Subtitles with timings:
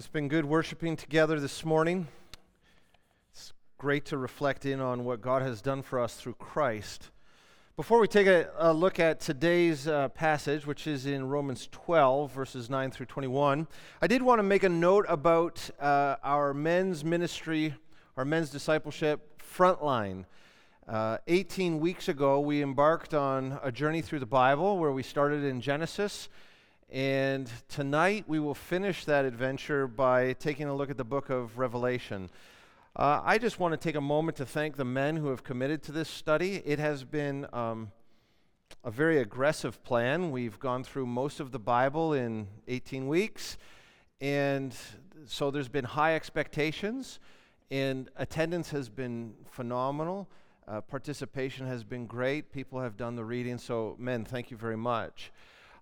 [0.00, 2.08] It's been good worshiping together this morning.
[3.34, 7.10] It's great to reflect in on what God has done for us through Christ.
[7.76, 12.32] Before we take a, a look at today's uh, passage, which is in Romans 12,
[12.32, 13.66] verses 9 through 21,
[14.00, 17.74] I did want to make a note about uh, our men's ministry,
[18.16, 20.24] our men's discipleship frontline.
[20.88, 25.44] Uh, 18 weeks ago, we embarked on a journey through the Bible where we started
[25.44, 26.30] in Genesis
[26.90, 31.56] and tonight we will finish that adventure by taking a look at the book of
[31.56, 32.28] Revelation.
[32.96, 35.82] Uh, I just want to take a moment to thank the men who have committed
[35.84, 36.62] to this study.
[36.64, 37.92] It has been um,
[38.82, 40.32] a very aggressive plan.
[40.32, 43.56] We've gone through most of the Bible in 18 weeks,
[44.20, 44.74] and
[45.26, 47.20] so there's been high expectations,
[47.70, 50.28] and attendance has been phenomenal.
[50.66, 52.52] Uh, participation has been great.
[52.52, 53.58] People have done the reading.
[53.58, 55.30] So, men, thank you very much.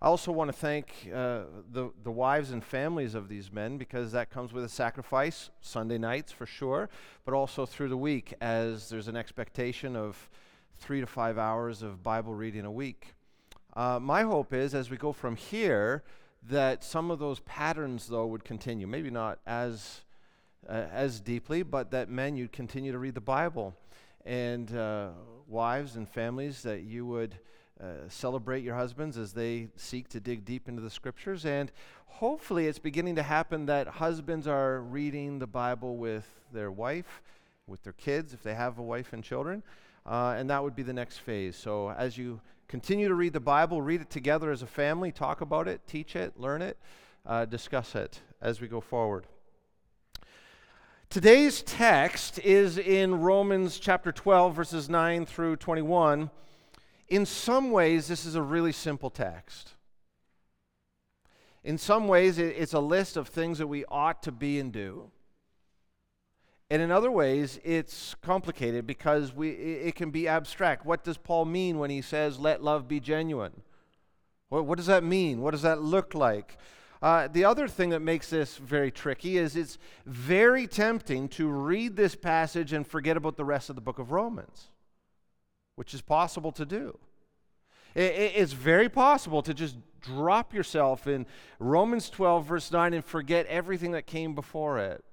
[0.01, 4.13] I also want to thank uh, the, the wives and families of these men because
[4.13, 6.89] that comes with a sacrifice, Sunday nights for sure,
[7.25, 10.31] but also through the week as there's an expectation of
[10.79, 13.15] three to five hours of Bible reading a week.
[13.75, 16.05] Uh, my hope is as we go from here
[16.49, 18.87] that some of those patterns, though, would continue.
[18.87, 20.03] Maybe not as,
[20.69, 23.75] uh, as deeply, but that men, you'd continue to read the Bible.
[24.25, 25.09] And uh,
[25.49, 27.41] wives and families, that you would
[27.81, 31.45] uh, celebrate your husbands as they seek to dig deep into the scriptures.
[31.47, 31.71] And
[32.07, 37.23] hopefully, it's beginning to happen that husbands are reading the Bible with their wife,
[37.67, 39.63] with their kids, if they have a wife and children.
[40.05, 41.55] Uh, and that would be the next phase.
[41.55, 45.41] So, as you continue to read the Bible, read it together as a family, talk
[45.41, 46.79] about it, teach it, learn it,
[47.27, 49.27] uh, discuss it as we go forward.
[51.11, 56.31] Today's text is in Romans chapter 12, verses 9 through 21
[57.09, 59.73] in some ways, this is a really simple text.
[61.65, 65.11] In some ways, it's a list of things that we ought to be and do.
[66.71, 70.85] And in other ways, it's complicated because we, it can be abstract.
[70.85, 73.63] What does Paul mean when he says, let love be genuine?
[74.51, 75.41] What, what does that mean?
[75.41, 76.59] What does that look like?
[77.01, 81.97] Uh, the other thing that makes this very tricky is it's very tempting to read
[81.97, 84.69] this passage and forget about the rest of the book of Romans
[85.79, 86.99] which is possible to do.
[87.95, 91.25] It's very possible to just drop yourself in
[91.61, 95.05] Romans 12, verse 9, and forget everything that came before it.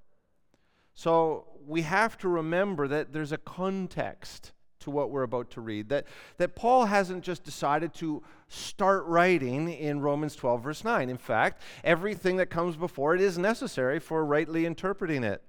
[0.95, 5.89] So we have to remember that there's a context to what we're about to read.
[5.89, 11.11] That, that Paul hasn't just decided to start writing in Romans 12, verse 9.
[11.11, 15.43] In fact, everything that comes before it is necessary for rightly interpreting it.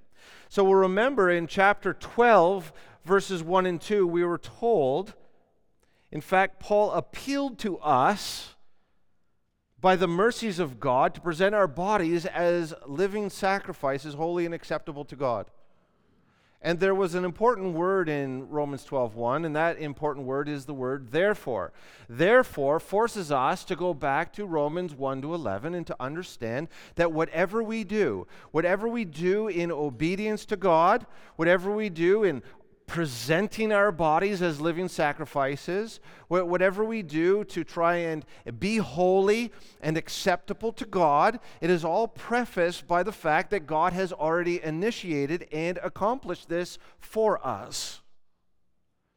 [0.48, 2.72] So we'll remember in chapter 12,
[3.04, 5.14] verses 1 and 2, we were told,
[6.10, 8.54] in fact, Paul appealed to us
[9.80, 15.04] by the mercies of God to present our bodies as living sacrifices, holy and acceptable
[15.04, 15.46] to God.
[16.66, 20.74] And there was an important word in Romans 12:1, and that important word is the
[20.74, 21.72] word therefore.
[22.08, 26.66] Therefore forces us to go back to Romans 1 to 11 and to understand
[26.96, 31.06] that whatever we do, whatever we do in obedience to God,
[31.36, 32.42] whatever we do in
[32.86, 38.24] presenting our bodies as living sacrifices, whatever we do to try and
[38.58, 43.92] be holy and acceptable to God, it is all prefaced by the fact that God
[43.92, 48.00] has already initiated and accomplished this for us.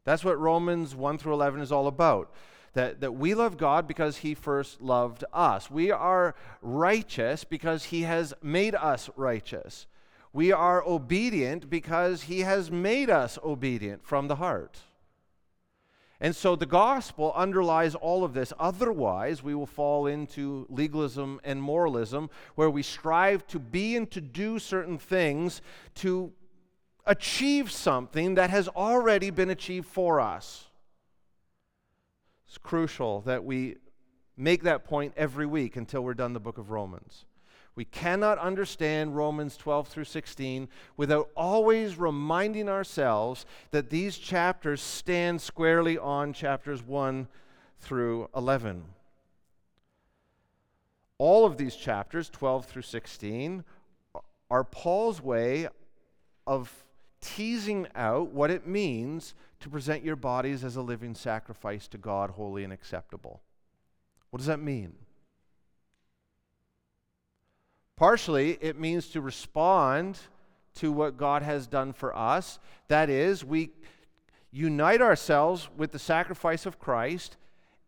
[0.03, 2.33] That's what Romans 1 through 11 is all about.
[2.73, 5.71] That, that we love God because He first loved us.
[5.71, 9.87] We are righteous because He has made us righteous.
[10.31, 14.79] We are obedient because he has made us obedient from the heart.
[16.21, 18.51] And so the gospel underlies all of this.
[18.59, 24.19] Otherwise, we will fall into legalism and moralism where we strive to be and to
[24.19, 25.61] do certain things
[25.95, 26.33] to
[27.05, 30.65] achieve something that has already been achieved for us.
[32.47, 33.77] It's crucial that we
[34.35, 37.25] make that point every week until we're done the book of Romans.
[37.79, 40.67] We cannot understand Romans 12 through 16
[40.97, 47.29] without always reminding ourselves that these chapters stand squarely on chapters 1
[47.79, 48.83] through 11.
[51.19, 53.63] All of these chapters, 12 through 16,
[54.51, 55.69] are Paul's way
[56.45, 56.83] of
[57.21, 62.31] teasing out what it means to present your bodies as a living sacrifice to God,
[62.31, 63.39] holy and acceptable.
[64.31, 64.95] What does that mean?
[67.99, 70.17] Partially, it means to respond
[70.75, 72.57] to what God has done for us.
[72.87, 73.71] That is, we
[74.53, 77.35] unite ourselves with the sacrifice of Christ,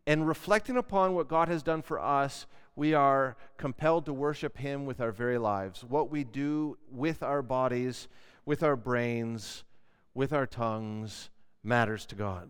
[0.06, 4.86] and reflecting upon what God has done for us, we are compelled to worship Him
[4.86, 5.82] with our very lives.
[5.82, 8.10] What we do with our bodies,
[8.46, 9.64] with our brains,
[10.14, 11.30] with our tongues
[11.64, 12.50] matters to God.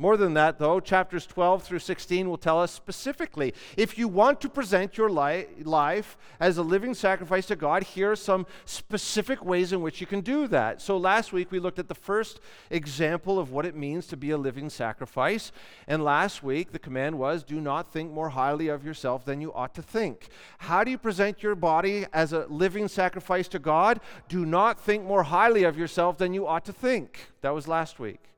[0.00, 4.40] More than that, though, chapters 12 through 16 will tell us specifically if you want
[4.40, 9.44] to present your li- life as a living sacrifice to God, here are some specific
[9.44, 10.80] ways in which you can do that.
[10.80, 14.30] So, last week we looked at the first example of what it means to be
[14.30, 15.52] a living sacrifice.
[15.86, 19.52] And last week the command was do not think more highly of yourself than you
[19.52, 20.28] ought to think.
[20.60, 24.00] How do you present your body as a living sacrifice to God?
[24.30, 27.28] Do not think more highly of yourself than you ought to think.
[27.42, 28.30] That was last week.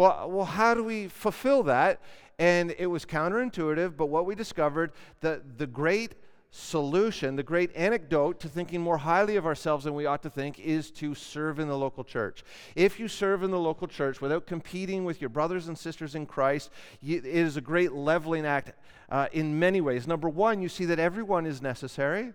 [0.00, 2.00] Well, well, how do we fulfill that?
[2.38, 6.14] And it was counterintuitive, but what we discovered that the great
[6.50, 10.58] solution, the great antidote to thinking more highly of ourselves than we ought to think
[10.58, 12.44] is to serve in the local church.
[12.74, 16.24] If you serve in the local church without competing with your brothers and sisters in
[16.24, 16.70] Christ,
[17.06, 18.72] it is a great leveling act
[19.10, 20.06] uh, in many ways.
[20.06, 22.32] Number one, you see that everyone is necessary,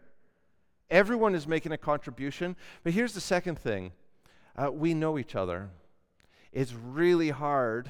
[0.92, 2.56] everyone is making a contribution.
[2.84, 3.92] But here's the second thing
[4.56, 5.72] uh, we know each other
[6.56, 7.90] it's really hard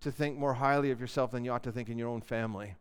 [0.00, 2.76] to think more highly of yourself than you ought to think in your own family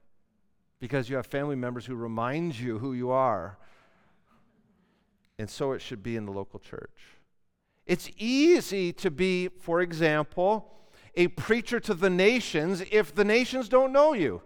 [0.79, 3.57] because you have family members who remind you who you are.
[5.39, 7.17] And so it should be in the local church.
[7.87, 10.71] It's easy to be, for example,
[11.15, 14.43] a preacher to the nations if the nations don't know you.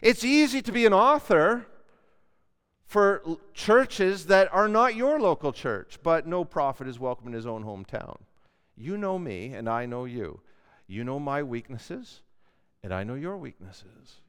[0.00, 1.66] It's easy to be an author
[2.86, 3.22] for
[3.54, 7.64] churches that are not your local church, but no prophet is welcome in his own
[7.64, 8.18] hometown.
[8.78, 10.40] You know me, and I know you.
[10.86, 12.20] You know my weaknesses,
[12.82, 14.20] and I know your weaknesses.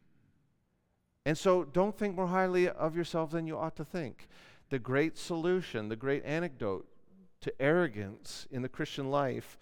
[1.25, 4.28] And so don't think more highly of yourself than you ought to think.
[4.69, 6.88] The great solution, the great antidote
[7.42, 9.60] to arrogance in the Christian life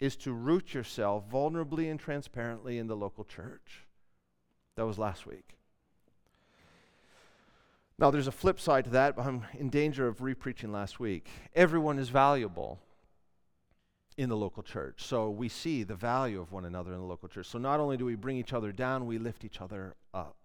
[0.00, 3.86] is to root yourself vulnerably and transparently in the local church.
[4.76, 5.56] That was last week.
[7.98, 11.28] Now, there's a flip side to that, but I'm in danger of repreaching last week.
[11.54, 12.80] Everyone is valuable
[14.20, 15.02] in the local church.
[15.02, 17.46] So we see the value of one another in the local church.
[17.46, 20.36] So not only do we bring each other down, we lift each other up.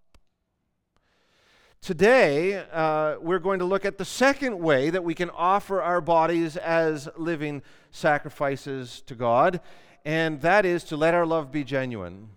[1.82, 6.00] Today, uh, we're going to look at the second way that we can offer our
[6.00, 7.62] bodies as living
[7.92, 9.60] sacrifices to God,
[10.06, 12.30] and that is to let our love be genuine.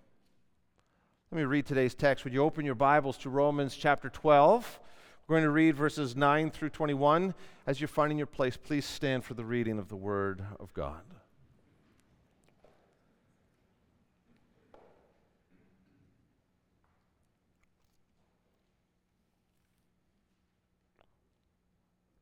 [1.30, 2.24] Let me read today's text.
[2.24, 4.80] Would you open your Bibles to Romans chapter 12?
[5.28, 7.32] We're going to read verses 9 through 21.
[7.64, 11.02] As you're finding your place, please stand for the reading of the Word of God.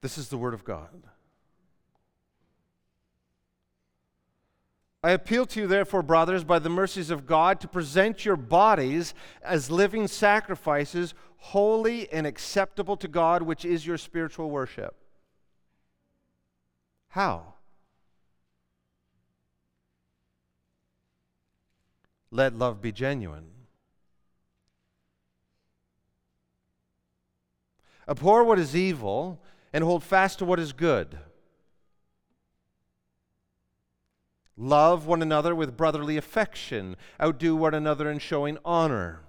[0.01, 1.03] This is the Word of God.
[5.03, 9.15] I appeal to you, therefore, brothers, by the mercies of God, to present your bodies
[9.41, 14.97] as living sacrifices, holy and acceptable to God, which is your spiritual worship.
[17.09, 17.55] How?
[22.33, 23.47] Let love be genuine.
[28.09, 29.41] Abhor what is evil
[29.73, 31.19] and hold fast to what is good.
[34.57, 36.97] Love one another with brotherly affection.
[37.21, 39.21] Outdo one another in showing honor.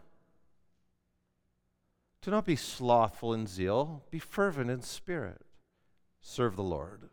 [2.22, 5.42] Do not be slothful in zeal, be fervent in spirit.
[6.22, 7.10] Serve the Lord.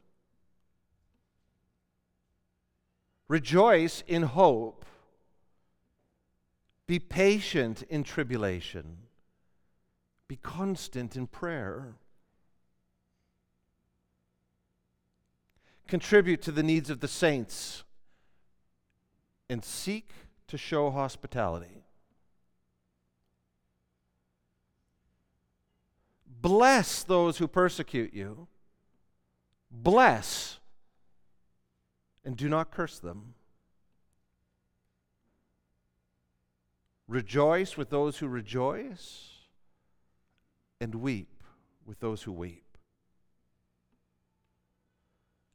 [3.28, 4.84] Rejoice in hope.
[6.86, 8.98] Be patient in tribulation.
[10.28, 11.94] Be constant in prayer.
[15.86, 17.84] Contribute to the needs of the saints,
[19.48, 20.10] and seek
[20.48, 21.84] to show hospitality.
[26.40, 28.48] Bless those who persecute you.
[29.70, 30.58] Bless
[32.24, 33.34] and do not curse them.
[37.06, 39.30] Rejoice with those who rejoice,
[40.80, 41.42] and weep
[41.84, 42.63] with those who weep.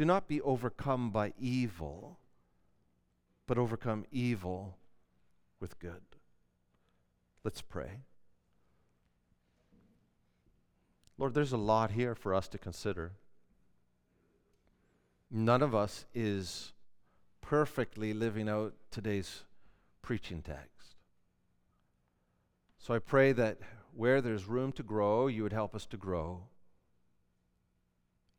[0.00, 2.16] do not be overcome by evil,
[3.46, 4.78] but overcome evil
[5.60, 6.00] with good.
[7.44, 8.00] Let's pray.
[11.18, 13.12] Lord, there's a lot here for us to consider.
[15.30, 16.72] None of us is
[17.42, 19.42] perfectly living out today's
[20.00, 20.94] preaching text.
[22.78, 23.58] So I pray that
[23.94, 26.44] where there's room to grow, you would help us to grow,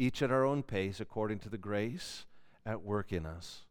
[0.02, 2.26] each at our own pace according to the grace
[2.66, 3.66] at work in us.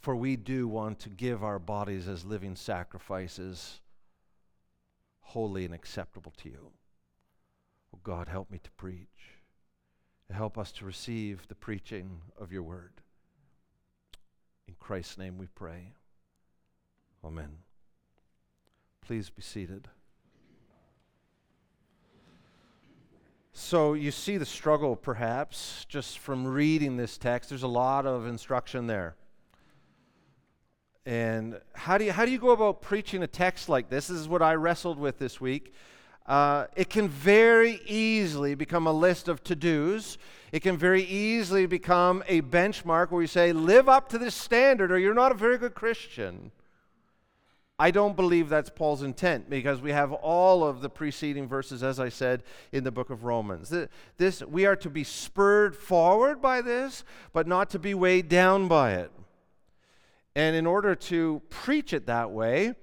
[0.00, 3.80] For we do want to give our bodies as living sacrifices,
[5.20, 6.72] holy and acceptable to you.
[7.94, 9.06] Oh God, help me to preach.
[10.32, 12.94] Help us to receive the preaching of your word.
[14.66, 15.92] In Christ's name we pray.
[17.24, 17.58] Amen.
[19.00, 19.86] Please be seated.
[23.54, 27.50] So you see the struggle, perhaps, just from reading this text.
[27.50, 29.14] There's a lot of instruction there.
[31.04, 34.06] And how do you, how do you go about preaching a text like this?
[34.06, 35.74] This is what I wrestled with this week.
[36.24, 40.16] Uh, it can very easily become a list of to dos.
[40.52, 44.90] It can very easily become a benchmark where we say, live up to this standard
[44.90, 46.52] or you're not a very good Christian.
[47.78, 51.98] I don't believe that's Paul's intent because we have all of the preceding verses, as
[51.98, 53.74] I said, in the book of Romans.
[54.18, 57.02] This, we are to be spurred forward by this,
[57.32, 59.10] but not to be weighed down by it.
[60.36, 62.74] And in order to preach it that way,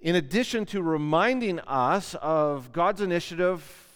[0.00, 3.86] in addition to reminding us of God's initiative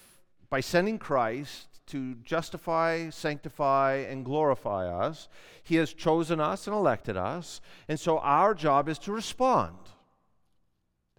[0.49, 5.29] by sending Christ to justify, sanctify, and glorify us,
[5.61, 7.61] He has chosen us and elected us.
[7.87, 9.77] And so our job is to respond.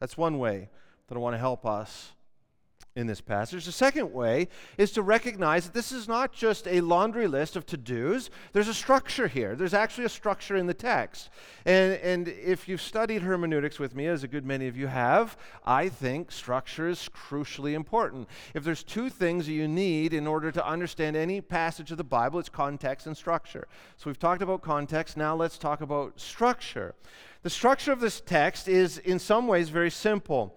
[0.00, 0.70] That's one way
[1.06, 2.13] that I want to help us
[2.96, 3.64] in this passage.
[3.64, 4.48] The second way
[4.78, 8.68] is to recognize that this is not just a laundry list of to dos, there's
[8.68, 9.56] a structure here.
[9.56, 11.30] There's actually a structure in the text.
[11.64, 15.36] And, and if you've studied hermeneutics with me, as a good many of you have,
[15.64, 18.28] I think structure is crucially important.
[18.54, 22.38] If there's two things you need in order to understand any passage of the Bible,
[22.38, 23.66] it's context and structure.
[23.96, 26.94] So we've talked about context, now let's talk about structure.
[27.42, 30.54] The structure of this text is, in some ways, very simple.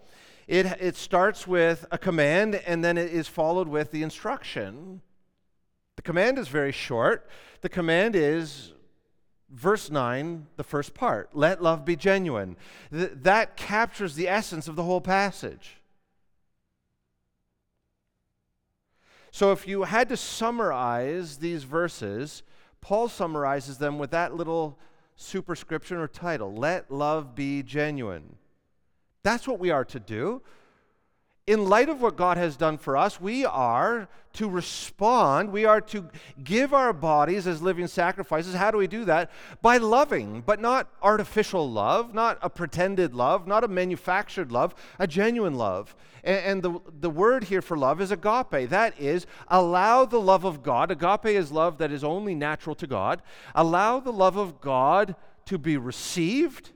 [0.47, 5.01] It, it starts with a command and then it is followed with the instruction.
[5.97, 7.27] The command is very short.
[7.61, 8.73] The command is
[9.49, 12.55] verse 9, the first part let love be genuine.
[12.91, 15.77] Th- that captures the essence of the whole passage.
[19.31, 22.43] So, if you had to summarize these verses,
[22.81, 24.79] Paul summarizes them with that little
[25.15, 28.37] superscription or title let love be genuine.
[29.23, 30.41] That's what we are to do.
[31.47, 35.51] In light of what God has done for us, we are to respond.
[35.51, 36.09] We are to
[36.43, 38.53] give our bodies as living sacrifices.
[38.53, 39.31] How do we do that?
[39.61, 45.07] By loving, but not artificial love, not a pretended love, not a manufactured love, a
[45.07, 45.95] genuine love.
[46.23, 48.69] And, and the, the word here for love is agape.
[48.69, 50.91] That is, allow the love of God.
[50.91, 53.21] Agape is love that is only natural to God.
[53.55, 56.71] Allow the love of God to be received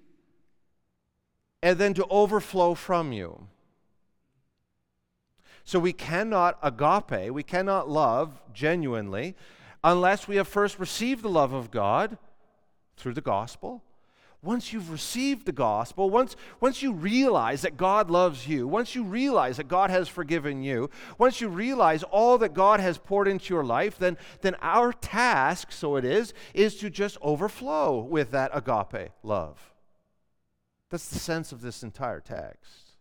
[1.62, 3.48] and then to overflow from you.
[5.64, 9.36] So we cannot agape, we cannot love genuinely
[9.84, 12.18] unless we have first received the love of God
[12.98, 13.84] through the gospel.
[14.44, 19.04] Once you've received the gospel, once, once you realize that God loves you, once you
[19.04, 20.90] realize that God has forgiven you,
[21.20, 25.72] once you realize all that God has poured into your life, then, then our task,
[25.72, 29.71] so it is, is to just overflow with that agape love.
[30.92, 32.92] That's the sense of this entire text.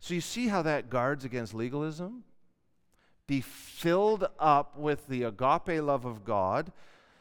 [0.00, 2.24] So you see how that guards against legalism?
[3.26, 6.72] Be filled up with the agape love of God,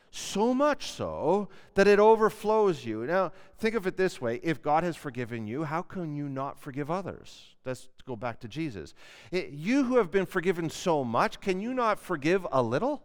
[0.10, 3.06] so much so that it overflows you.
[3.06, 6.58] Now, think of it this way if God has forgiven you, how can you not
[6.58, 7.56] forgive others?
[7.66, 8.94] Let's go back to Jesus.
[9.32, 13.04] It, you who have been forgiven so much, can you not forgive a little?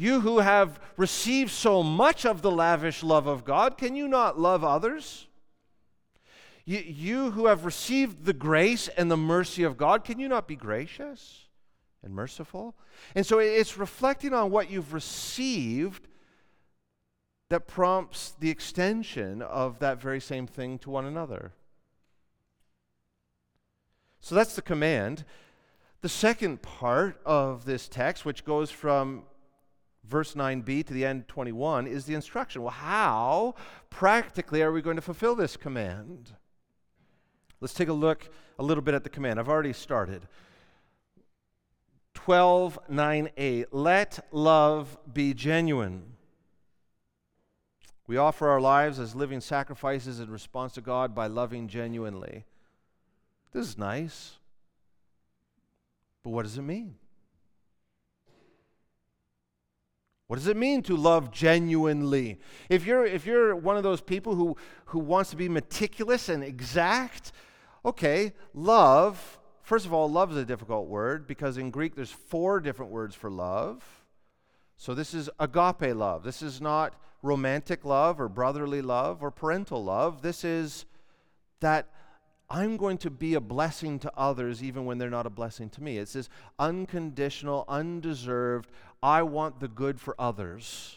[0.00, 4.38] You who have received so much of the lavish love of God, can you not
[4.38, 5.26] love others?
[6.64, 10.46] You, you who have received the grace and the mercy of God, can you not
[10.46, 11.46] be gracious
[12.04, 12.76] and merciful?
[13.16, 16.06] And so it's reflecting on what you've received
[17.50, 21.54] that prompts the extension of that very same thing to one another.
[24.20, 25.24] So that's the command.
[26.02, 29.24] The second part of this text, which goes from
[30.08, 32.62] verse 9b to the end 21, is the instruction.
[32.62, 33.54] Well, how
[33.90, 36.32] practically are we going to fulfill this command?
[37.60, 39.38] Let's take a look a little bit at the command.
[39.38, 40.26] I've already started.
[42.14, 43.66] 12, 9a.
[43.70, 46.14] Let love be genuine.
[48.06, 52.46] We offer our lives as living sacrifices in response to God by loving genuinely.
[53.52, 54.38] This is nice.
[56.24, 56.96] But what does it mean?
[60.28, 62.38] What does it mean to love genuinely?
[62.68, 66.44] If you're, if you're one of those people who, who wants to be meticulous and
[66.44, 67.32] exact,
[67.82, 72.60] okay, love, first of all, love is a difficult word because in Greek there's four
[72.60, 73.82] different words for love.
[74.76, 76.24] So this is agape love.
[76.24, 80.20] This is not romantic love or brotherly love or parental love.
[80.20, 80.84] This is
[81.60, 81.88] that
[82.50, 85.82] I'm going to be a blessing to others even when they're not a blessing to
[85.82, 85.98] me.
[85.98, 88.70] It's this unconditional, undeserved,
[89.02, 90.96] I want the good for others,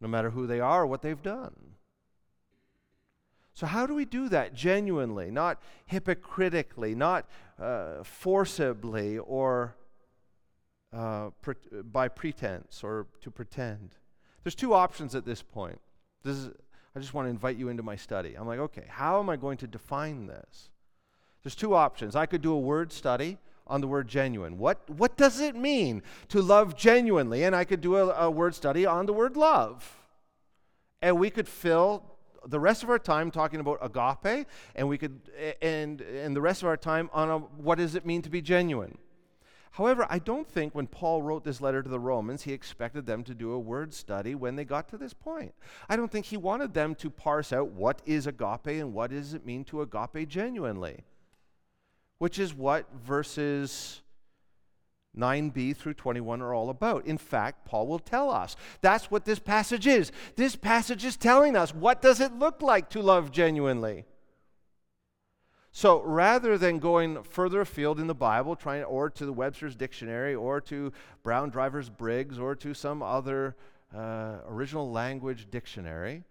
[0.00, 1.54] no matter who they are or what they've done.
[3.54, 7.28] So, how do we do that genuinely, not hypocritically, not
[7.60, 9.74] uh, forcibly or
[10.92, 13.96] uh, pre- by pretense or to pretend?
[14.44, 15.80] There's two options at this point.
[16.22, 16.50] This is
[16.98, 18.34] I just want to invite you into my study.
[18.34, 20.70] I'm like, okay, how am I going to define this?
[21.42, 22.16] There's two options.
[22.16, 23.38] I could do a word study
[23.68, 24.58] on the word genuine.
[24.58, 27.44] What, what does it mean to love genuinely?
[27.44, 29.96] And I could do a, a word study on the word love.
[31.00, 32.04] And we could fill
[32.46, 35.20] the rest of our time talking about agape, and we could
[35.60, 38.40] and and the rest of our time on a, what does it mean to be
[38.40, 38.98] genuine.
[39.72, 43.22] However, I don't think when Paul wrote this letter to the Romans, he expected them
[43.24, 45.54] to do a word study when they got to this point.
[45.88, 49.34] I don't think he wanted them to parse out what is agape and what does
[49.34, 51.04] it mean to agape genuinely,
[52.18, 54.02] which is what verses
[55.16, 57.06] 9b through 21 are all about.
[57.06, 58.56] In fact, Paul will tell us.
[58.80, 60.12] That's what this passage is.
[60.36, 64.04] This passage is telling us what does it look like to love genuinely?
[65.70, 70.34] So rather than going further afield in the Bible, trying or to the Webster's Dictionary,
[70.34, 70.92] or to
[71.22, 73.54] Brown Drivers Briggs, or to some other
[73.94, 76.24] uh, original language dictionary,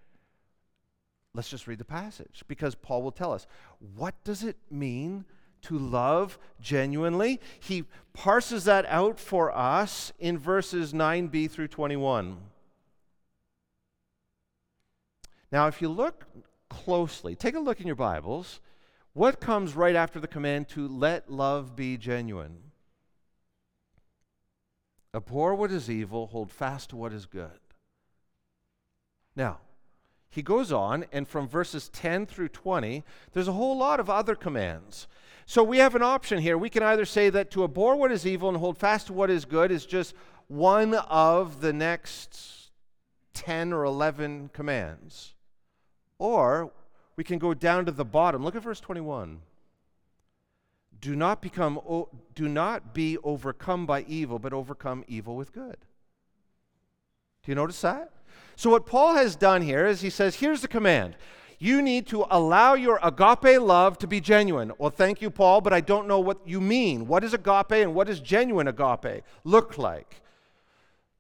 [1.34, 3.48] let's just read the passage because Paul will tell us
[3.96, 5.24] what does it mean
[5.64, 7.40] to love genuinely.
[7.60, 12.38] He parses that out for us in verses 9b through 21.
[15.52, 16.26] Now, if you look
[16.70, 18.60] closely, take a look in your Bibles
[19.18, 22.60] what comes right after the command to let love be genuine?
[25.12, 27.60] Abhor what is evil, hold fast to what is good.
[29.36, 29.58] Now,
[30.30, 34.36] he goes on, and from verses 10 through 20, there's a whole lot of other
[34.36, 35.08] commands.
[35.50, 36.58] So we have an option here.
[36.58, 39.30] We can either say that to abhor what is evil and hold fast to what
[39.30, 40.14] is good is just
[40.50, 42.72] one of the next
[43.34, 45.36] 10 or 11 commands.
[46.20, 46.74] Or
[47.16, 48.44] we can go down to the bottom.
[48.44, 49.40] Look at verse 21.
[51.00, 51.80] Do not become
[52.36, 55.78] do not be overcome by evil, but overcome evil with good.
[57.44, 58.12] Do you notice that?
[58.58, 61.16] So what Paul has done here is he says, here's the command.
[61.60, 64.72] You need to allow your agape love to be genuine.
[64.78, 67.08] Well, thank you, Paul, but I don't know what you mean.
[67.08, 70.22] What is agape and what does genuine agape look like?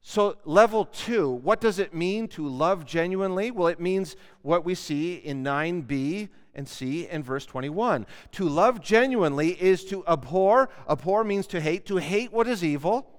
[0.03, 3.51] So, level two, what does it mean to love genuinely?
[3.51, 8.05] Well, it means what we see in 9b and c in verse 21.
[8.33, 10.69] To love genuinely is to abhor.
[10.87, 13.09] Abhor means to hate, to hate what is evil,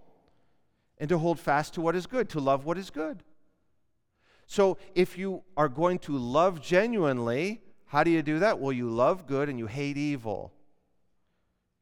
[0.99, 3.23] and to hold fast to what is good, to love what is good.
[4.49, 8.59] So, if you are going to love genuinely, how do you do that?
[8.59, 10.53] Well, you love good and you hate evil.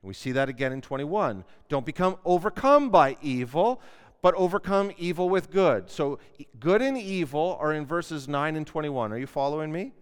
[0.03, 1.45] We see that again in 21.
[1.69, 3.81] Don't become overcome by evil
[4.27, 5.89] but overcome evil with good.
[5.89, 6.19] So,
[6.59, 9.13] good and evil are in verses 9 and 21.
[9.13, 9.93] Are you following me?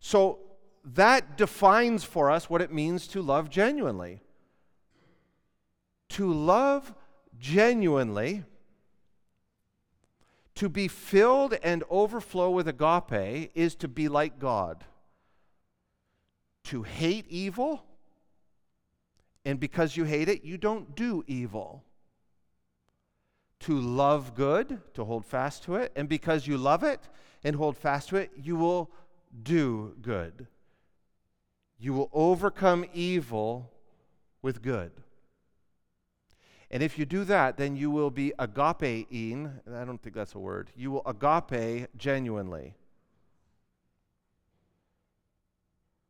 [0.00, 0.38] So,
[0.84, 4.20] that defines for us what it means to love genuinely.
[6.10, 6.92] To love
[7.38, 8.44] genuinely,
[10.60, 14.84] to be filled and overflow with agape, is to be like God.
[16.64, 17.82] To hate evil,
[19.42, 21.82] and because you hate it, you don't do evil
[23.60, 27.00] to love good, to hold fast to it, and because you love it
[27.42, 28.90] and hold fast to it, you will
[29.42, 30.46] do good.
[31.78, 33.70] You will overcome evil
[34.42, 34.92] with good.
[36.70, 39.60] And if you do that, then you will be agapein.
[39.74, 40.70] I don't think that's a word.
[40.76, 42.74] You will agape genuinely.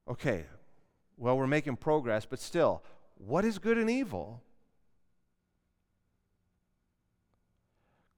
[0.07, 0.45] Okay,
[1.17, 2.83] well, we're making progress, but still,
[3.17, 4.43] what is good and evil?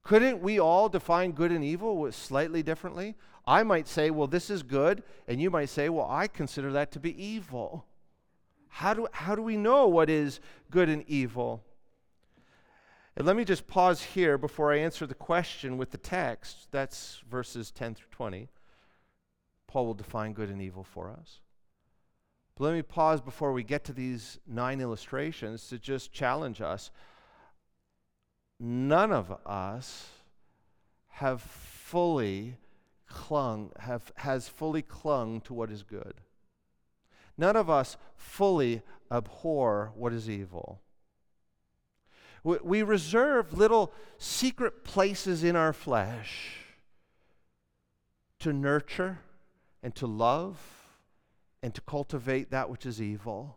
[0.03, 3.15] Couldn't we all define good and evil slightly differently?
[3.45, 6.91] I might say, well, this is good, and you might say, well, I consider that
[6.93, 7.85] to be evil.
[8.67, 10.39] How do, how do we know what is
[10.71, 11.63] good and evil?
[13.15, 16.67] And let me just pause here before I answer the question with the text.
[16.71, 18.49] That's verses 10 through 20.
[19.67, 21.39] Paul will define good and evil for us.
[22.55, 26.91] But let me pause before we get to these nine illustrations to just challenge us
[28.59, 30.07] none of us
[31.07, 32.55] have fully
[33.07, 36.21] clung, have, has fully clung to what is good.
[37.37, 40.81] None of us fully abhor what is evil.
[42.43, 46.57] We, reserve little secret places in our flesh
[48.39, 49.19] to nurture
[49.81, 50.59] and to love
[51.61, 53.55] and to cultivate that which is evil.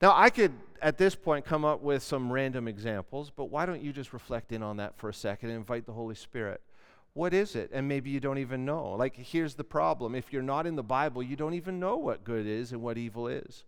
[0.00, 3.82] Now, I could at this point come up with some random examples, but why don't
[3.82, 6.62] you just reflect in on that for a second and invite the Holy Spirit?
[7.12, 7.70] What is it?
[7.72, 8.92] And maybe you don't even know.
[8.92, 12.24] Like, here's the problem if you're not in the Bible, you don't even know what
[12.24, 13.64] good is and what evil is.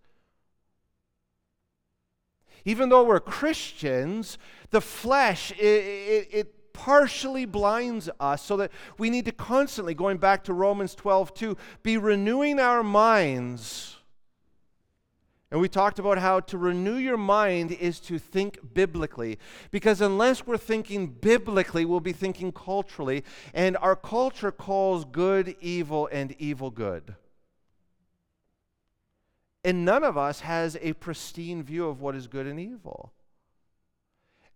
[2.65, 4.37] Even though we're Christians,
[4.71, 10.17] the flesh, it, it, it partially blinds us so that we need to constantly, going
[10.17, 13.97] back to Romans 12 2, be renewing our minds
[15.53, 19.37] and we talked about how to renew your mind is to think biblically.
[19.69, 23.23] Because unless we're thinking biblically, we'll be thinking culturally.
[23.53, 27.13] And our culture calls good evil and evil good.
[29.63, 33.13] And none of us has a pristine view of what is good and evil.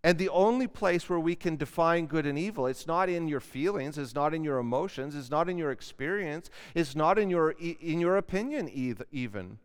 [0.04, 3.40] And the only place where we can define good and evil, it's not in your
[3.40, 7.50] feelings, it's not in your emotions, it's not in your experience, it's not in your,
[7.50, 8.68] in your opinion
[9.10, 9.58] even.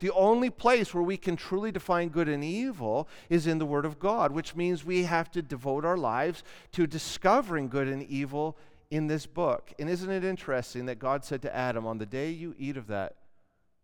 [0.00, 3.84] The only place where we can truly define good and evil is in the Word
[3.84, 8.56] of God, which means we have to devote our lives to discovering good and evil
[8.90, 9.72] in this book.
[9.78, 12.86] And isn't it interesting that God said to Adam, On the day you eat of
[12.88, 13.16] that,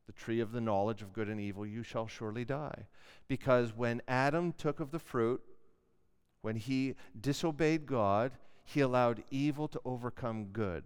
[0.06, 2.86] the tree of the knowledge of good and evil, you shall surely die.
[3.28, 5.42] Because when Adam took of the fruit,
[6.42, 8.32] when he disobeyed God,
[8.64, 10.84] he allowed evil to overcome good.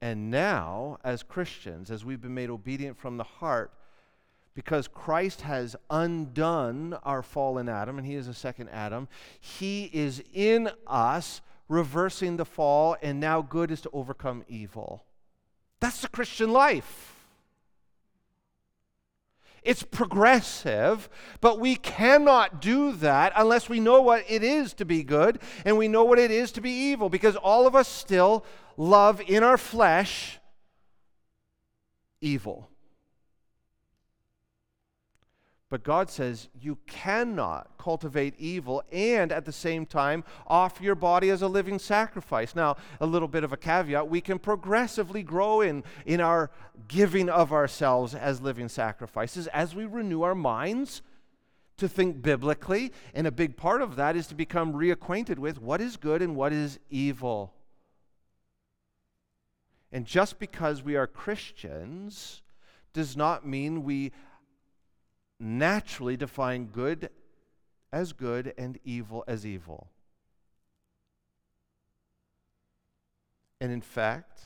[0.00, 3.72] And now, as Christians, as we've been made obedient from the heart,
[4.54, 10.22] because Christ has undone our fallen Adam, and he is a second Adam, he is
[10.32, 15.04] in us, reversing the fall, and now good is to overcome evil.
[15.78, 17.19] That's the Christian life.
[19.62, 21.08] It's progressive,
[21.40, 25.76] but we cannot do that unless we know what it is to be good and
[25.76, 28.44] we know what it is to be evil because all of us still
[28.76, 30.40] love in our flesh
[32.22, 32.69] evil.
[35.70, 41.30] But God says you cannot cultivate evil and at the same time offer your body
[41.30, 42.56] as a living sacrifice.
[42.56, 46.50] Now, a little bit of a caveat we can progressively grow in, in our
[46.88, 51.02] giving of ourselves as living sacrifices as we renew our minds
[51.76, 52.92] to think biblically.
[53.14, 56.34] And a big part of that is to become reacquainted with what is good and
[56.34, 57.54] what is evil.
[59.92, 62.42] And just because we are Christians
[62.92, 64.10] does not mean we
[65.40, 67.10] naturally define good
[67.92, 69.88] as good and evil as evil.
[73.60, 74.42] And in fact,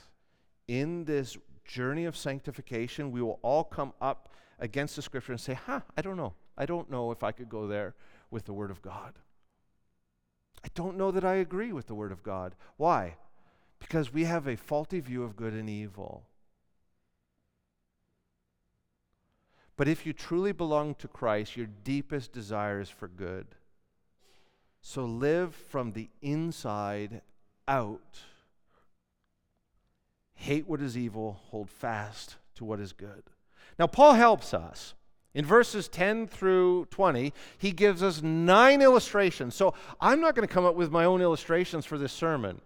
[0.66, 5.54] in this journey of sanctification, we will all come up against the scripture and say,
[5.54, 6.34] huh, I don't know.
[6.56, 7.94] I don't know if I could go there
[8.30, 9.14] with the Word of God.
[10.64, 12.54] I don't know that I agree with the Word of God.
[12.76, 13.16] Why?
[13.78, 16.24] Because we have a faulty view of good and evil.
[19.76, 23.46] But if you truly belong to Christ, your deepest desire is for good.
[24.80, 27.22] So live from the inside
[27.66, 28.20] out.
[30.34, 33.22] Hate what is evil, hold fast to what is good.
[33.78, 34.94] Now, Paul helps us.
[35.32, 39.56] In verses 10 through 20, he gives us nine illustrations.
[39.56, 42.60] So I'm not going to come up with my own illustrations for this sermon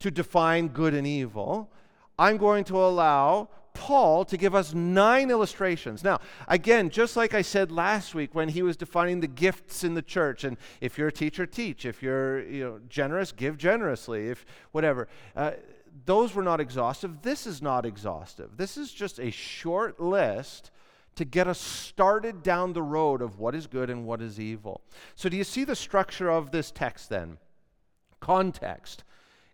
[0.00, 1.70] to define good and evil.
[2.18, 6.02] I'm going to allow Paul to give us nine illustrations.
[6.02, 9.94] Now, again, just like I said last week when he was defining the gifts in
[9.94, 11.86] the church, and if you're a teacher, teach.
[11.86, 14.28] If you're you know, generous, give generously.
[14.28, 15.06] If whatever.
[15.36, 15.52] Uh,
[16.04, 17.22] those were not exhaustive.
[17.22, 18.56] This is not exhaustive.
[18.56, 20.72] This is just a short list
[21.14, 24.80] to get us started down the road of what is good and what is evil.
[25.14, 27.38] So, do you see the structure of this text then?
[28.18, 29.04] Context.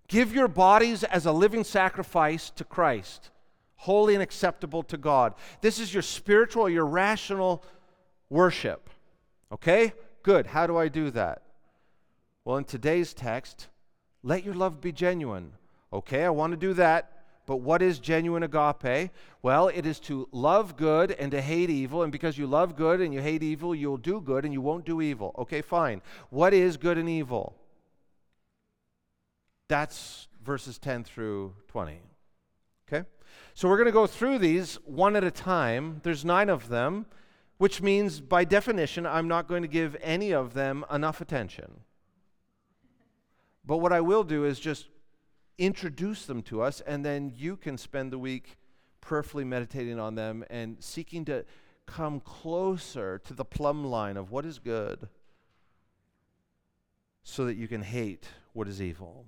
[0.08, 3.30] Give your bodies as a living sacrifice to Christ,
[3.76, 5.34] holy and acceptable to God.
[5.60, 7.64] This is your spiritual, your rational
[8.30, 8.90] worship.
[9.52, 9.92] Okay?
[10.22, 10.46] Good.
[10.46, 11.42] How do I do that?
[12.44, 13.68] Well, in today's text,
[14.22, 15.52] let your love be genuine.
[15.92, 17.10] Okay, I want to do that.
[17.46, 19.10] But what is genuine agape?
[19.42, 22.02] Well, it is to love good and to hate evil.
[22.02, 24.86] And because you love good and you hate evil, you'll do good and you won't
[24.86, 25.34] do evil.
[25.38, 26.00] Okay, fine.
[26.30, 27.54] What is good and evil?
[29.68, 32.00] That's verses 10 through 20.
[32.88, 33.06] Okay?
[33.54, 36.00] So we're going to go through these one at a time.
[36.02, 37.06] There's nine of them,
[37.58, 41.80] which means by definition, I'm not going to give any of them enough attention.
[43.64, 44.88] But what I will do is just
[45.56, 48.56] introduce them to us, and then you can spend the week
[49.00, 51.44] prayerfully meditating on them and seeking to
[51.86, 55.08] come closer to the plumb line of what is good
[57.22, 59.26] so that you can hate what is evil.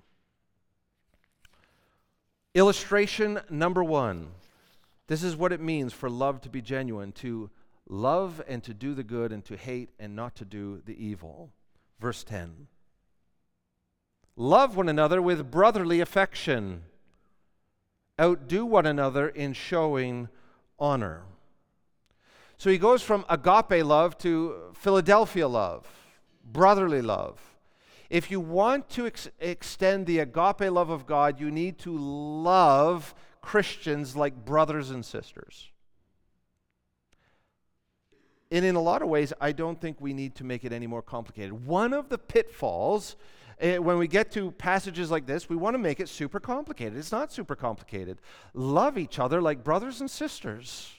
[2.57, 4.29] Illustration number one.
[5.09, 7.51] This is what it means for love to be genuine to
[7.87, 11.51] love and to do the good, and to hate and not to do the evil.
[12.01, 12.69] Verse 10.
[14.37, 16.85] Love one another with brotherly affection.
[18.19, 20.31] Outdo one another in showing
[20.79, 21.25] honor.
[22.57, 25.87] So he goes from agape love to Philadelphia love,
[26.43, 27.39] brotherly love.
[28.11, 33.15] If you want to ex- extend the agape love of God, you need to love
[33.41, 35.71] Christians like brothers and sisters.
[38.51, 40.87] And in a lot of ways, I don't think we need to make it any
[40.87, 41.67] more complicated.
[41.67, 43.17] One of the pitfalls
[43.61, 46.99] uh, when we get to passages like this, we want to make it super complicated.
[46.99, 48.19] It's not super complicated.
[48.53, 50.93] Love each other like brothers and sisters.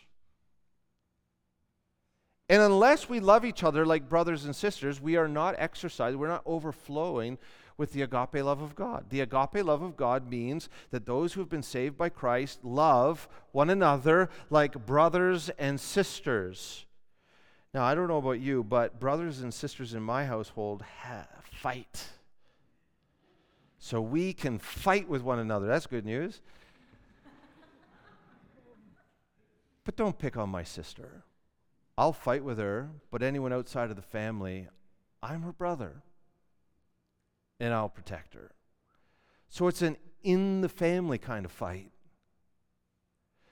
[2.50, 6.30] And unless we love each other like brothers and sisters, we are not exercising, we're
[6.30, 7.38] not overflowing
[7.78, 9.06] with the agape love of God.
[9.10, 13.28] The agape love of God means that those who have been saved by Christ love
[13.52, 16.86] one another like brothers and sisters.
[17.74, 22.06] Now, I don't know about you, but brothers and sisters in my household ha- fight.
[23.78, 25.68] So we can fight with one another.
[25.68, 26.42] That's good news.
[29.84, 31.24] but don't pick on my sister.
[31.98, 34.68] I'll fight with her, but anyone outside of the family,
[35.24, 36.04] I'm her brother.
[37.60, 38.52] And I'll protect her.
[39.50, 41.92] So it's an in the family kind of fight.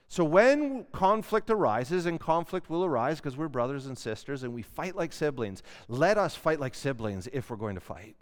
[0.07, 4.61] So when conflict arises, and conflict will arise because we're brothers and sisters and we
[4.61, 8.15] fight like siblings, let us fight like siblings if we're going to fight.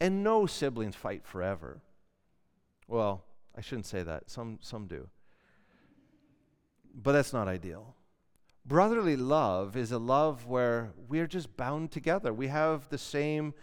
[0.00, 1.80] And no siblings fight forever.
[2.86, 3.24] Well,
[3.56, 4.30] I shouldn't say that.
[4.30, 5.08] Some, some do.
[6.94, 7.95] But that's not ideal.
[8.66, 12.32] Brotherly love is a love where we're just bound together.
[12.32, 13.54] We have the same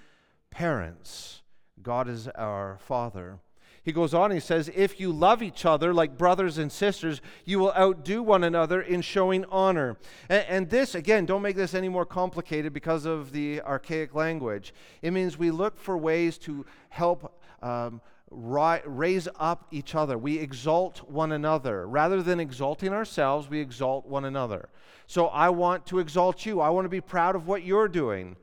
[0.49, 1.41] parents.
[1.81, 3.39] God is our Father.
[3.83, 7.59] He goes on, he says, If you love each other like brothers and sisters, you
[7.59, 9.97] will outdo one another in showing honor.
[10.29, 14.73] And, and, this, again, don't make this any more complicated because of the archaic language.
[15.01, 17.41] It means we look for ways to help.
[17.61, 17.99] Um,
[18.33, 20.17] raise up each other.
[20.17, 21.87] We exalt one another.
[21.87, 24.69] Rather than exalting ourselves, we exalt one another.
[25.07, 26.59] So I want to exalt you.
[26.61, 28.35] I want to be proud of what you're doing.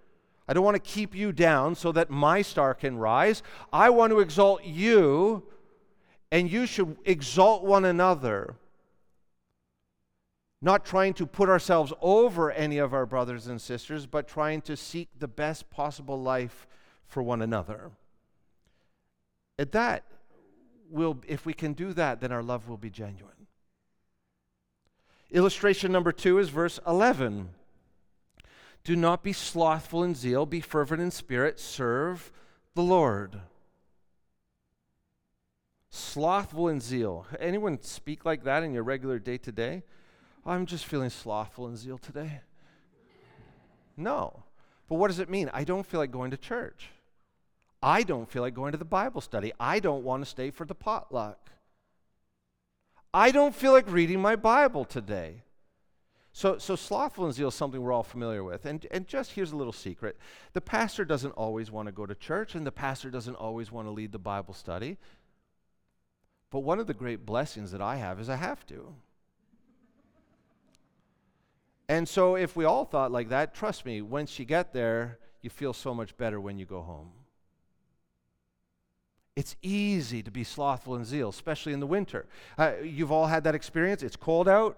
[0.48, 3.42] I don't want to keep you down so that my star can rise.
[3.72, 5.44] I want to exalt you,
[6.32, 8.56] and you should exalt one another.
[10.62, 14.76] Not trying to put ourselves over any of our brothers and sisters, but trying to
[14.76, 16.66] seek the best possible life
[17.06, 17.90] for one another.
[19.60, 20.04] At that,
[20.88, 23.46] will if we can do that, then our love will be genuine.
[25.30, 27.50] Illustration number two is verse 11.
[28.84, 32.32] Do not be slothful in zeal, be fervent in spirit, serve
[32.74, 33.38] the Lord.
[35.90, 37.26] Slothful in zeal.
[37.38, 39.82] Anyone speak like that in your regular day to day?
[40.46, 42.40] I'm just feeling slothful in zeal today.
[43.94, 44.44] No.
[44.88, 45.50] But what does it mean?
[45.52, 46.88] I don't feel like going to church.
[47.82, 49.52] I don't feel like going to the Bible study.
[49.58, 51.50] I don't want to stay for the potluck.
[53.12, 55.42] I don't feel like reading my Bible today.
[56.32, 58.64] So, so slothful and zeal is something we're all familiar with.
[58.64, 60.16] And, and just here's a little secret
[60.52, 63.88] the pastor doesn't always want to go to church, and the pastor doesn't always want
[63.88, 64.98] to lead the Bible study.
[66.50, 68.94] But one of the great blessings that I have is I have to.
[71.88, 75.50] And so, if we all thought like that, trust me, once you get there, you
[75.50, 77.10] feel so much better when you go home.
[79.36, 82.26] It's easy to be slothful in zeal, especially in the winter.
[82.58, 84.02] Uh, you've all had that experience.
[84.02, 84.76] It's cold out.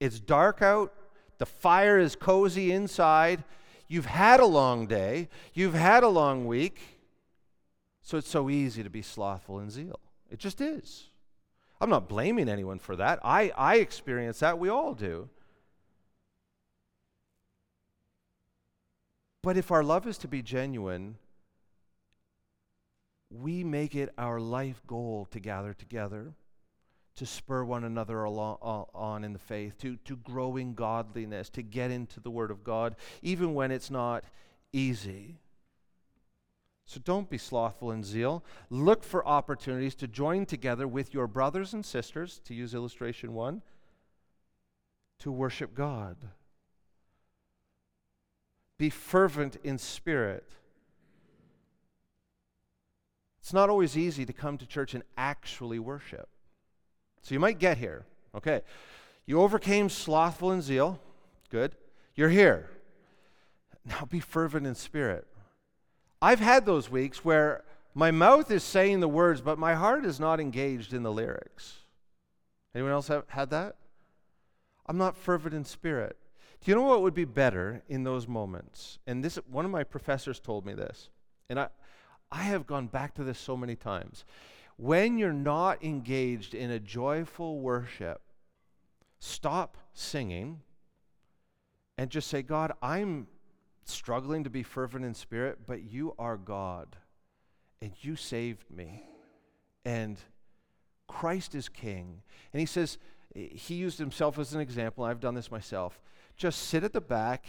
[0.00, 0.92] It's dark out,
[1.38, 3.44] the fire is cozy inside.
[3.88, 6.80] You've had a long day, you've had a long week.
[8.02, 9.98] So it's so easy to be slothful in zeal.
[10.30, 11.08] It just is.
[11.80, 13.18] I'm not blaming anyone for that.
[13.24, 14.58] I, I experience that.
[14.58, 15.28] We all do.
[19.42, 21.16] But if our love is to be genuine,
[23.30, 26.34] we make it our life goal to gather together,
[27.16, 31.48] to spur one another along, uh, on in the faith, to, to grow in godliness,
[31.50, 34.24] to get into the Word of God, even when it's not
[34.72, 35.38] easy.
[36.84, 38.44] So don't be slothful in zeal.
[38.70, 43.62] Look for opportunities to join together with your brothers and sisters, to use illustration one,
[45.18, 46.16] to worship God.
[48.78, 50.52] Be fervent in spirit.
[53.46, 56.28] It's not always easy to come to church and actually worship.
[57.22, 58.04] So you might get here.
[58.34, 58.62] Okay.
[59.24, 60.98] You overcame slothful in zeal.
[61.48, 61.76] Good.
[62.16, 62.68] You're here.
[63.84, 65.28] Now be fervent in spirit.
[66.20, 67.62] I've had those weeks where
[67.94, 71.84] my mouth is saying the words, but my heart is not engaged in the lyrics.
[72.74, 73.76] Anyone else have had that?
[74.86, 76.16] I'm not fervent in spirit.
[76.64, 78.98] Do you know what would be better in those moments?
[79.06, 81.10] And this one of my professors told me this.
[81.48, 81.68] And I
[82.30, 84.24] I have gone back to this so many times.
[84.76, 88.20] When you're not engaged in a joyful worship,
[89.18, 90.60] stop singing
[91.96, 93.26] and just say, God, I'm
[93.84, 96.96] struggling to be fervent in spirit, but you are God,
[97.80, 99.04] and you saved me,
[99.84, 100.18] and
[101.06, 102.22] Christ is King.
[102.52, 102.98] And he says,
[103.34, 105.04] he used himself as an example.
[105.04, 106.00] I've done this myself.
[106.36, 107.46] Just sit at the back.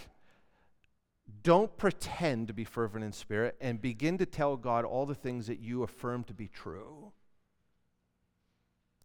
[1.44, 5.48] Don't pretend to be fervent in spirit and begin to tell God all the things
[5.48, 7.12] that you affirm to be true.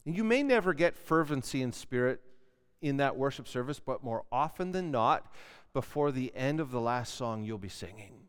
[0.04, 2.20] And you may never get fervency in spirit
[2.80, 5.32] in that worship service, but more often than not,
[5.72, 8.28] before the end of the last song, you'll be singing.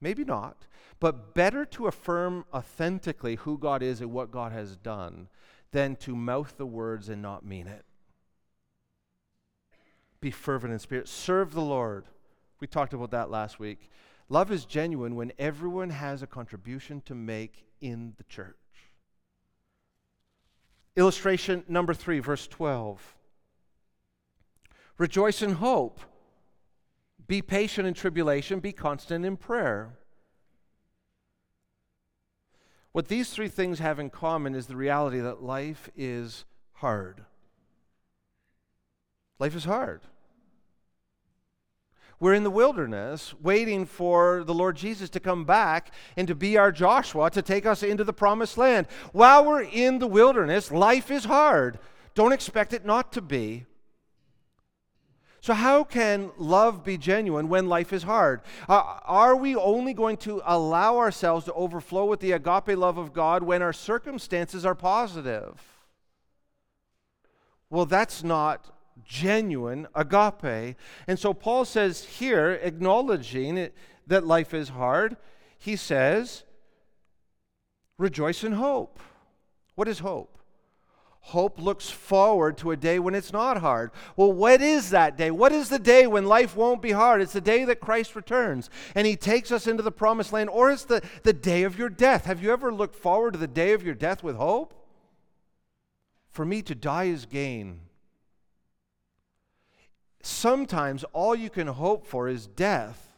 [0.00, 0.66] Maybe not,
[1.00, 5.28] but better to affirm authentically who God is and what God has done
[5.72, 7.84] than to mouth the words and not mean it.
[10.24, 11.06] Be fervent in spirit.
[11.06, 12.06] Serve the Lord.
[12.58, 13.90] We talked about that last week.
[14.30, 18.56] Love is genuine when everyone has a contribution to make in the church.
[20.96, 23.14] Illustration number three, verse 12.
[24.96, 26.00] Rejoice in hope.
[27.26, 28.60] Be patient in tribulation.
[28.60, 29.98] Be constant in prayer.
[32.92, 37.26] What these three things have in common is the reality that life is hard.
[39.38, 40.00] Life is hard.
[42.20, 46.56] We're in the wilderness waiting for the Lord Jesus to come back and to be
[46.56, 48.86] our Joshua to take us into the promised land.
[49.12, 51.78] While we're in the wilderness, life is hard.
[52.14, 53.66] Don't expect it not to be.
[55.40, 58.40] So, how can love be genuine when life is hard?
[58.66, 63.12] Uh, are we only going to allow ourselves to overflow with the agape love of
[63.12, 65.60] God when our circumstances are positive?
[67.68, 68.73] Well, that's not
[69.04, 70.76] genuine agape.
[71.06, 73.74] And so, Paul says here, acknowledging it,
[74.06, 75.16] that life is hard,
[75.58, 76.44] he says,
[77.96, 79.00] rejoice in hope.
[79.74, 80.38] What is hope?
[81.28, 83.92] Hope looks forward to a day when it's not hard.
[84.14, 85.30] Well, what is that day?
[85.30, 87.22] What is the day when life won't be hard?
[87.22, 90.70] It's the day that Christ returns and he takes us into the promised land, or
[90.70, 92.26] it's the, the day of your death.
[92.26, 94.74] Have you ever looked forward to the day of your death with hope?
[96.28, 97.80] For me, to die is gain.
[100.24, 103.12] Sometimes all you can hope for is death.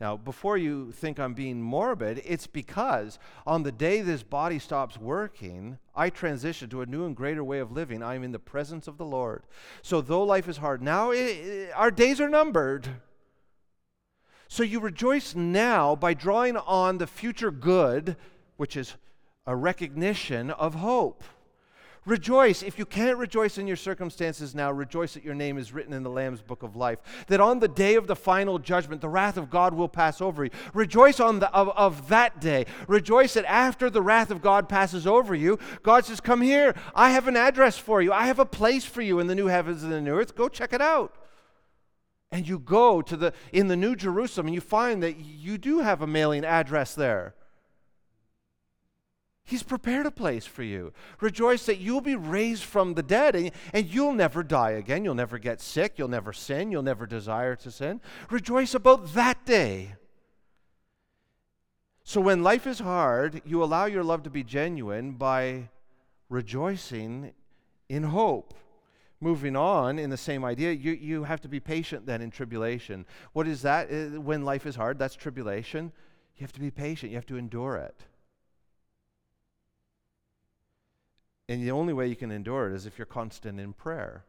[0.00, 4.96] Now, before you think I'm being morbid, it's because on the day this body stops
[4.96, 8.02] working, I transition to a new and greater way of living.
[8.02, 9.42] I'm in the presence of the Lord.
[9.82, 12.88] So, though life is hard now, it, it, our days are numbered.
[14.48, 18.16] So, you rejoice now by drawing on the future good,
[18.56, 18.94] which is
[19.46, 21.22] a recognition of hope.
[22.04, 22.64] Rejoice.
[22.64, 26.02] If you can't rejoice in your circumstances now, rejoice that your name is written in
[26.02, 26.98] the Lamb's book of life.
[27.28, 30.44] That on the day of the final judgment, the wrath of God will pass over
[30.44, 30.50] you.
[30.74, 32.66] Rejoice on the, of, of that day.
[32.88, 36.74] Rejoice that after the wrath of God passes over you, God says, Come here.
[36.92, 38.12] I have an address for you.
[38.12, 40.34] I have a place for you in the new heavens and the new earth.
[40.34, 41.14] Go check it out.
[42.32, 45.80] And you go to the in the New Jerusalem and you find that you do
[45.80, 47.36] have a mailing address there.
[49.44, 50.92] He's prepared a place for you.
[51.20, 55.04] Rejoice that you'll be raised from the dead and, and you'll never die again.
[55.04, 55.94] You'll never get sick.
[55.96, 56.70] You'll never sin.
[56.70, 58.00] You'll never desire to sin.
[58.30, 59.94] Rejoice about that day.
[62.04, 65.70] So when life is hard, you allow your love to be genuine by
[66.28, 67.32] rejoicing
[67.88, 68.54] in hope.
[69.20, 73.06] Moving on in the same idea, you, you have to be patient then in tribulation.
[73.34, 73.88] What is that?
[73.88, 75.92] Uh, when life is hard, that's tribulation.
[76.36, 78.02] You have to be patient, you have to endure it.
[81.52, 84.24] And the only way you can endure it is if you're constant in prayer.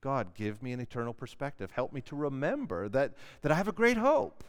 [0.00, 1.72] God, give me an eternal perspective.
[1.72, 4.42] Help me to remember that, that I have a great hope.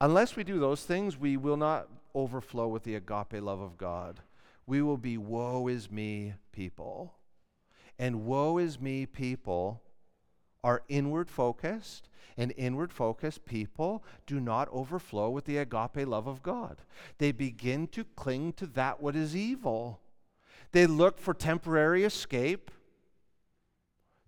[0.00, 4.20] Unless we do those things, we will not overflow with the agape love of God.
[4.66, 7.12] We will be woe is me people.
[7.98, 9.82] And woe is me people
[10.64, 16.42] are inward focused, and inward focused people do not overflow with the agape love of
[16.42, 16.82] God.
[17.18, 20.00] They begin to cling to that what is evil.
[20.72, 22.70] They look for temporary escape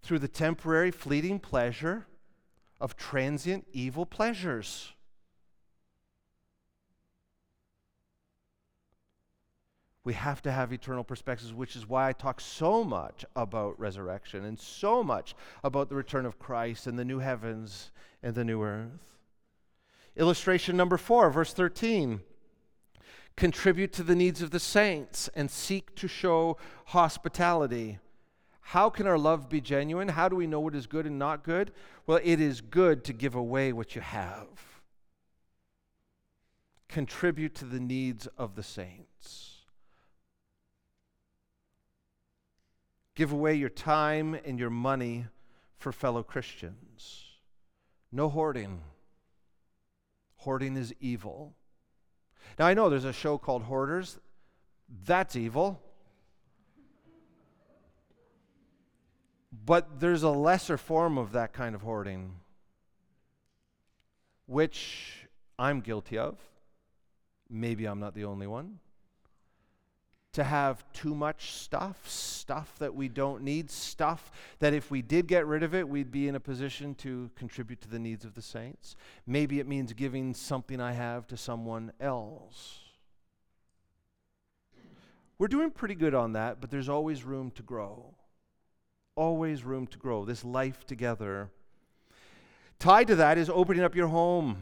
[0.03, 2.07] through the temporary fleeting pleasure
[2.81, 4.94] of transient evil pleasures.
[10.05, 14.45] We have to have eternal perspectives, which is why I talk so much about resurrection
[14.45, 17.91] and so much about the return of Christ and the new heavens
[18.23, 18.91] and the new earth.
[20.17, 22.21] Illustration number four, verse 13.
[23.37, 27.99] Contribute to the needs of the saints and seek to show hospitality.
[28.61, 30.09] How can our love be genuine?
[30.09, 31.73] How do we know what is good and not good?
[32.07, 34.47] Well, it is good to give away what you have.
[36.89, 39.54] Contribute to the needs of the saints.
[43.15, 45.27] Give away your time and your money
[45.77, 47.25] for fellow Christians.
[48.11, 48.81] No hoarding.
[50.39, 51.55] Hoarding is evil.
[52.59, 54.19] Now, I know there's a show called Hoarders.
[55.07, 55.81] That's evil.
[59.65, 62.35] But there's a lesser form of that kind of hoarding,
[64.47, 66.37] which I'm guilty of.
[67.49, 68.81] Maybe I'm not the only one
[70.35, 75.27] to have too much stuff, stuff that we don't need, stuff that if we did
[75.27, 78.35] get rid of it, we'd be in a position to contribute to the needs of
[78.35, 78.97] the saints.
[79.27, 82.81] Maybe it means giving something I have to someone else.
[85.39, 88.15] We're doing pretty good on that, but there's always room to grow.
[89.17, 90.25] Always room to grow.
[90.25, 91.51] This life together.
[92.81, 94.59] Tied to that is opening up your home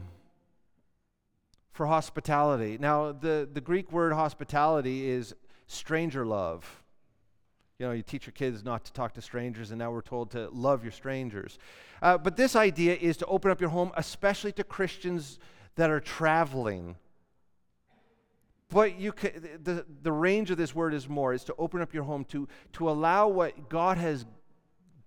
[1.71, 2.77] for hospitality.
[2.79, 5.33] Now, the, the Greek word hospitality is
[5.67, 6.83] stranger love.
[7.79, 10.31] You know, you teach your kids not to talk to strangers, and now we're told
[10.31, 11.57] to love your strangers.
[12.01, 15.39] Uh, but this idea is to open up your home, especially to Christians
[15.75, 16.95] that are traveling.
[18.69, 21.93] But you can, the, the range of this word is more, is to open up
[21.93, 24.25] your home, to, to allow what God has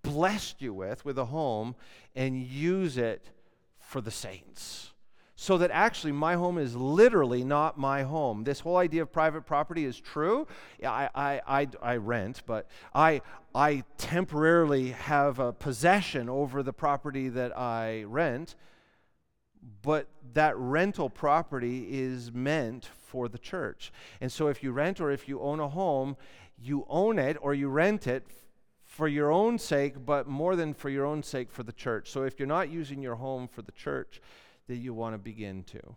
[0.02, 1.76] blessed you with, with a home,
[2.14, 3.30] and use it
[3.78, 4.92] for the saints
[5.38, 8.42] so that actually my home is literally not my home.
[8.42, 10.46] This whole idea of private property is true.
[10.82, 13.20] I, I, I, I, rent, but I,
[13.54, 18.56] I temporarily have a possession over the property that I rent,
[19.82, 23.92] but that rental property is meant for the church.
[24.22, 26.16] And so if you rent or if you own a home,
[26.58, 28.26] you own it or you rent it
[28.84, 32.10] for your own sake, but more than for your own sake, for the church.
[32.10, 34.22] So if you're not using your home for the church,
[34.68, 35.96] that you want to begin to.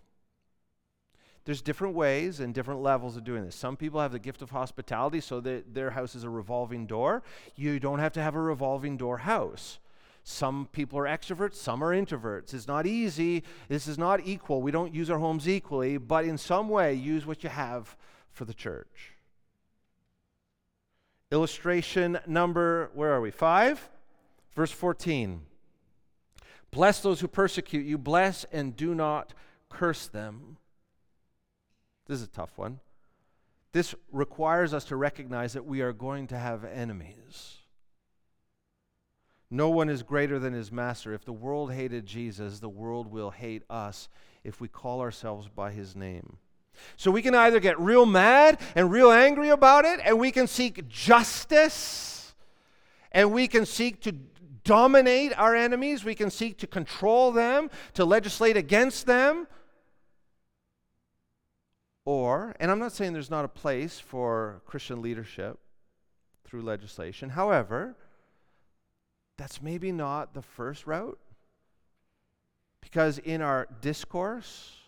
[1.45, 3.55] There's different ways and different levels of doing this.
[3.55, 7.23] Some people have the gift of hospitality so that their house is a revolving door.
[7.55, 9.79] You don't have to have a revolving door house.
[10.23, 12.53] Some people are extroverts, some are introverts.
[12.53, 13.43] It's not easy.
[13.67, 14.61] This is not equal.
[14.61, 17.95] We don't use our homes equally, but in some way, use what you have
[18.31, 19.13] for the church.
[21.31, 23.31] Illustration number, where are we?
[23.31, 23.89] Five,
[24.55, 25.41] verse 14.
[26.71, 27.97] Bless those who persecute you.
[27.97, 29.33] Bless and do not
[29.69, 30.57] curse them.
[32.07, 32.79] This is a tough one.
[33.71, 37.57] This requires us to recognize that we are going to have enemies.
[39.51, 41.13] No one is greater than his master.
[41.13, 44.09] If the world hated Jesus, the world will hate us
[44.43, 46.37] if we call ourselves by his name.
[46.97, 50.47] So we can either get real mad and real angry about it, and we can
[50.47, 52.33] seek justice,
[53.11, 54.15] and we can seek to
[54.63, 59.47] dominate our enemies, we can seek to control them, to legislate against them.
[62.05, 65.59] Or, and I'm not saying there's not a place for Christian leadership
[66.43, 67.29] through legislation.
[67.29, 67.95] However,
[69.37, 71.19] that's maybe not the first route.
[72.81, 74.79] Because in our discourse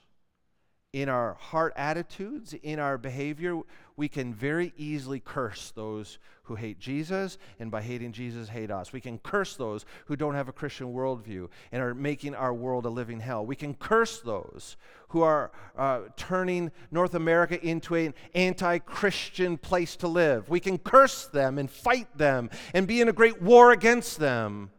[0.94, 3.62] in our heart attitudes, in our behavior,
[4.02, 8.92] we can very easily curse those who hate Jesus, and by hating Jesus, hate us.
[8.92, 12.88] We can curse those who don't have a Christian worldview and are making our world
[12.88, 13.46] a living hell.
[13.46, 14.76] We can curse those
[15.10, 20.50] who are uh, turning North America into an anti Christian place to live.
[20.50, 24.72] We can curse them and fight them and be in a great war against them.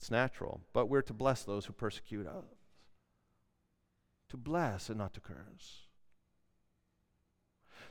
[0.00, 2.42] It's natural, but we're to bless those who persecute us
[4.30, 5.84] to bless and not to curse.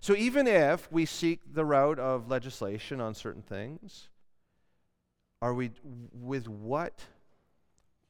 [0.03, 4.09] So even if we seek the route of legislation on certain things,
[5.41, 5.71] are we
[6.11, 7.05] with what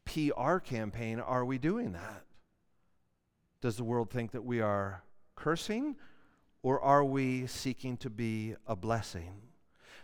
[0.04, 2.24] PR campaign are we doing that?
[3.62, 5.04] Does the world think that we are
[5.36, 5.96] cursing
[6.64, 9.36] or are we seeking to be a blessing?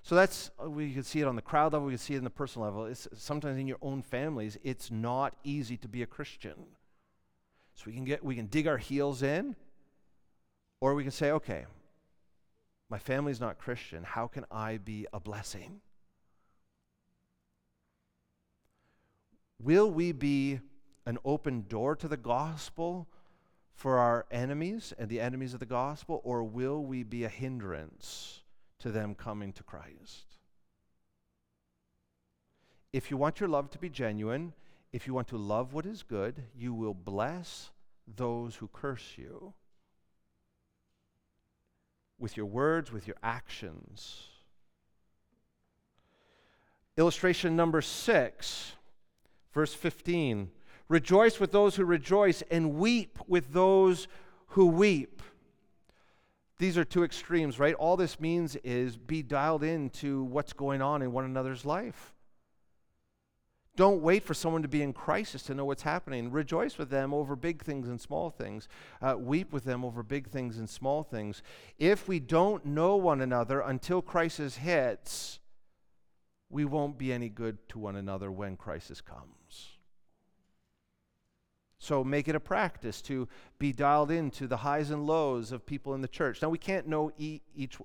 [0.04, 2.20] So that's uh, we can see it on the crowd level, we can see it
[2.20, 2.86] in the personal level.
[2.86, 6.68] It's sometimes in your own families, it's not easy to be a Christian.
[7.74, 9.56] So we can get we can dig our heels in,
[10.82, 11.66] or we can say, okay,
[12.90, 14.04] my family's not Christian.
[14.04, 15.82] How can I be a blessing?
[19.62, 20.60] Will we be
[21.06, 23.08] an open door to the gospel
[23.74, 28.42] for our enemies and the enemies of the gospel, or will we be a hindrance
[28.80, 30.38] to them coming to Christ?
[32.92, 34.54] If you want your love to be genuine,
[34.92, 37.70] if you want to love what is good, you will bless
[38.08, 39.54] those who curse you
[42.20, 44.28] with your words, with your actions.
[46.97, 48.74] Illustration number six,
[49.53, 50.51] verse 15.
[50.89, 54.07] Rejoice with those who rejoice and weep with those
[54.47, 55.22] who weep.
[56.57, 57.74] These are two extremes, right?
[57.76, 62.13] All this means is be dialed into what's going on in one another's life.
[63.80, 66.32] Don't wait for someone to be in crisis to know what's happening.
[66.32, 68.67] Rejoice with them over big things and small things.
[69.01, 71.41] Uh, weep with them over big things and small things.
[71.77, 75.39] If we don't know one another until crisis hits,
[76.49, 79.69] we won't be any good to one another when crisis comes.
[81.77, 85.93] So make it a practice to be dialed into the highs and lows of people
[85.93, 86.41] in the church.
[86.41, 87.77] Now we can't know each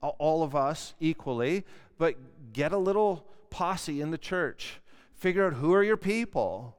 [0.00, 1.64] all of us equally,
[1.98, 4.80] but get a little posse in the church
[5.20, 6.74] Figure out who are your people.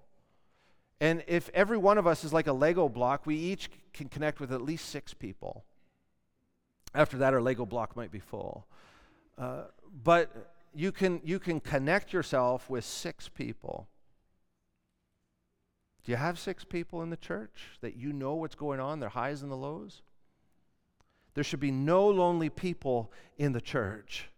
[1.00, 4.40] And if every one of us is like a Lego block, we each can connect
[4.40, 5.64] with at least six people.
[6.96, 8.66] After that, our Lego block might be full.
[9.38, 9.66] Uh,
[10.04, 13.88] but you can, you can connect yourself with six people.
[16.04, 19.10] Do you have six people in the church that you know what's going on, their
[19.10, 20.02] highs and the lows?
[21.36, 24.31] There should be no lonely people in the church.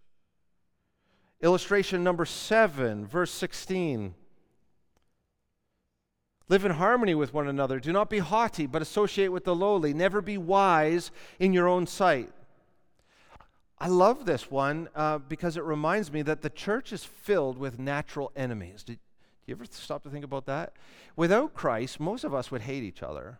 [1.44, 4.16] Illustration number seven, verse 16.
[6.48, 7.82] Live in harmony with one another.
[7.82, 9.94] Do not be haughty, but associate with the lowly.
[9.94, 12.32] Never be wise in your own sight.
[13.78, 17.78] I love this one uh, because it reminds me that the church is filled with
[17.78, 18.86] natural enemies.
[18.86, 19.00] Did, do
[19.48, 20.72] you ever stop to think about that?
[21.18, 23.40] Without Christ, most of us would hate each other.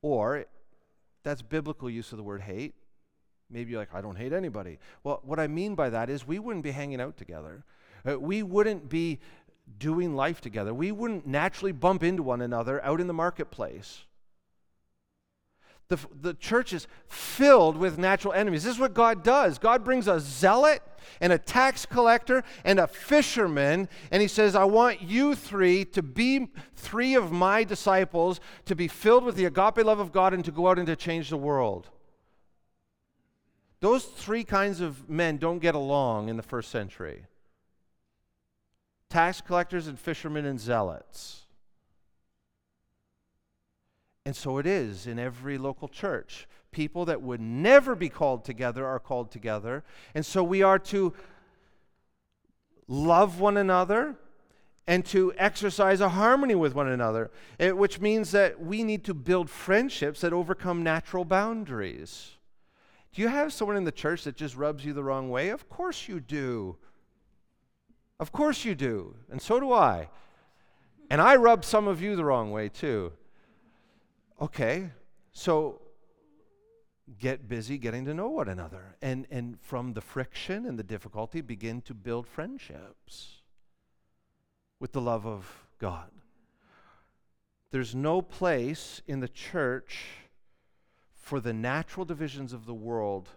[0.00, 0.46] Or,
[1.22, 2.74] that's biblical use of the word hate.
[3.50, 4.78] Maybe you're like, I don't hate anybody.
[5.02, 7.64] Well, what I mean by that is we wouldn't be hanging out together.
[8.08, 9.18] Uh, we wouldn't be
[9.78, 10.72] doing life together.
[10.72, 14.02] We wouldn't naturally bump into one another out in the marketplace.
[15.88, 18.62] The, the church is filled with natural enemies.
[18.62, 19.58] This is what God does.
[19.58, 20.82] God brings a zealot
[21.20, 26.02] and a tax collector and a fisherman, and He says, I want you three to
[26.02, 26.46] be
[26.76, 30.52] three of my disciples, to be filled with the agape love of God, and to
[30.52, 31.88] go out and to change the world.
[33.80, 37.26] Those three kinds of men don't get along in the first century
[39.08, 41.46] tax collectors and fishermen and zealots.
[44.24, 46.46] And so it is in every local church.
[46.70, 49.82] People that would never be called together are called together.
[50.14, 51.12] And so we are to
[52.86, 54.14] love one another
[54.86, 59.14] and to exercise a harmony with one another, eh, which means that we need to
[59.14, 62.36] build friendships that overcome natural boundaries.
[63.12, 65.48] Do you have someone in the church that just rubs you the wrong way?
[65.48, 66.76] Of course you do.
[68.20, 69.16] Of course you do.
[69.30, 70.08] And so do I.
[71.08, 73.12] And I rub some of you the wrong way too.
[74.40, 74.90] Okay,
[75.32, 75.80] so
[77.18, 78.96] get busy getting to know one another.
[79.02, 83.42] And, and from the friction and the difficulty, begin to build friendships
[84.78, 86.10] with the love of God.
[87.70, 90.04] There's no place in the church
[91.30, 93.28] for the natural divisions of the world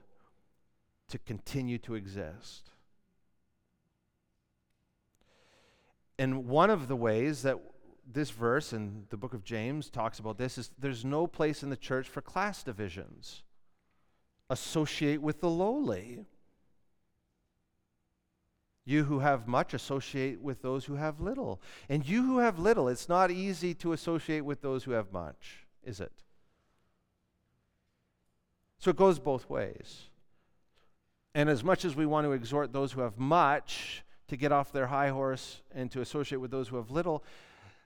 [1.07, 2.71] to continue to exist.
[6.17, 7.59] And one of the ways that
[8.11, 11.69] this verse in the book of James talks about this is there's no place in
[11.69, 13.43] the church for class divisions.
[14.49, 16.25] Associate with the lowly.
[18.85, 21.61] You who have much associate with those who have little.
[21.89, 25.67] And you who have little, it's not easy to associate with those who have much,
[25.83, 26.23] is it?
[28.83, 30.09] So it goes both ways.
[31.33, 34.73] And as much as we want to exhort those who have much to get off
[34.73, 37.23] their high horse and to associate with those who have little,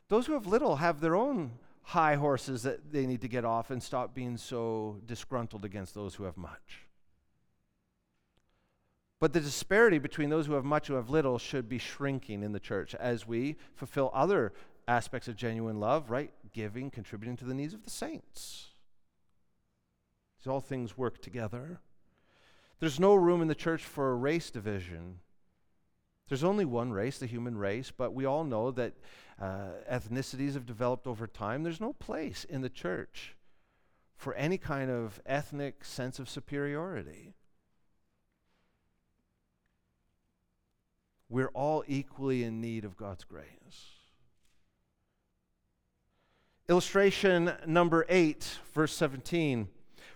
[0.10, 1.52] those who have little have their own
[1.84, 6.16] high horses that they need to get off and stop being so disgruntled against those
[6.16, 6.88] who have much.
[9.20, 12.42] But the disparity between those who have much and who have little should be shrinking
[12.42, 14.52] in the church as we fulfill other
[14.88, 16.32] aspects of genuine love, right?
[16.54, 18.70] Giving, contributing to the needs of the saints.
[20.38, 21.80] These all things work together.
[22.80, 25.20] There's no room in the church for a race division.
[26.28, 28.94] There's only one race, the human race, but we all know that
[29.42, 31.64] uh, ethnicities have developed over time.
[31.64, 33.36] There's no place in the church
[34.16, 37.34] for any kind of ethnic sense of superiority.
[41.30, 43.48] We're all equally in need of God's grace.
[46.70, 49.70] Illustration number 8, verse 17.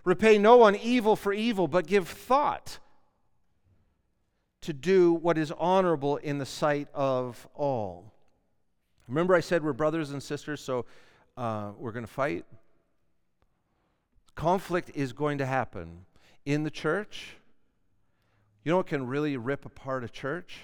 [0.03, 2.79] Repay no one evil for evil, but give thought
[4.61, 8.13] to do what is honorable in the sight of all.
[9.07, 10.85] Remember, I said we're brothers and sisters, so
[11.37, 12.45] uh, we're going to fight?
[14.35, 16.05] Conflict is going to happen
[16.45, 17.35] in the church.
[18.63, 20.59] You know what can really rip apart a church?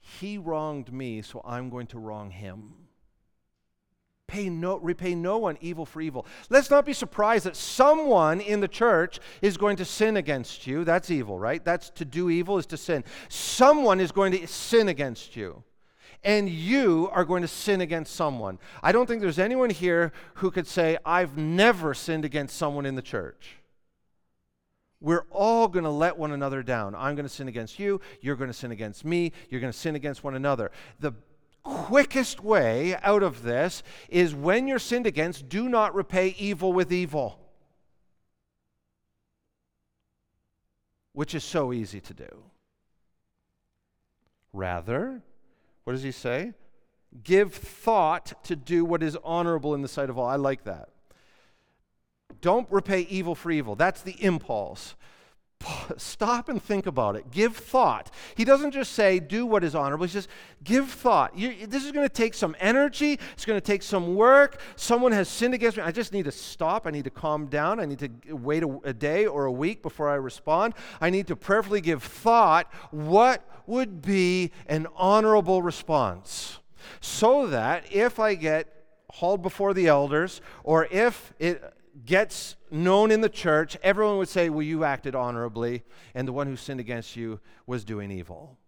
[0.00, 2.74] He wronged me, so I'm going to wrong him.
[4.26, 6.26] Pay no, repay no one evil for evil.
[6.48, 10.84] Let's not be surprised that someone in the church is going to sin against you.
[10.84, 11.64] That's evil, right?
[11.64, 13.04] That's to do evil is to sin.
[13.28, 15.62] Someone is going to sin against you.
[16.22, 18.58] And you are going to sin against someone.
[18.82, 22.94] I don't think there's anyone here who could say, I've never sinned against someone in
[22.94, 23.56] the church.
[25.02, 26.94] We're all going to let one another down.
[26.94, 28.00] I'm going to sin against you.
[28.22, 29.32] You're going to sin against me.
[29.50, 30.70] You're going to sin against one another.
[30.98, 31.12] The
[31.64, 36.92] quickest way out of this is when you're sinned against, do not repay evil with
[36.92, 37.40] evil,
[41.12, 42.44] which is so easy to do.
[44.52, 45.22] Rather,
[45.82, 46.52] what does he say?
[47.22, 50.26] Give thought to do what is honorable in the sight of all.
[50.26, 50.90] I like that.
[52.40, 53.74] Don't repay evil for evil.
[53.74, 54.94] That's the impulse.
[55.96, 57.30] Stop and think about it.
[57.30, 58.10] Give thought.
[58.34, 60.06] He doesn't just say, do what is honorable.
[60.06, 60.28] He says,
[60.62, 61.36] give thought.
[61.36, 63.18] You, this is going to take some energy.
[63.32, 64.60] It's going to take some work.
[64.76, 65.82] Someone has sinned against me.
[65.82, 66.86] I just need to stop.
[66.86, 67.80] I need to calm down.
[67.80, 70.74] I need to wait a, a day or a week before I respond.
[71.00, 72.72] I need to prayerfully give thought.
[72.90, 76.58] What would be an honorable response?
[77.00, 78.68] So that if I get
[79.10, 81.62] hauled before the elders, or if it
[82.04, 86.46] gets known in the church, everyone would say, Well, you acted honorably, and the one
[86.46, 88.58] who sinned against you was doing evil.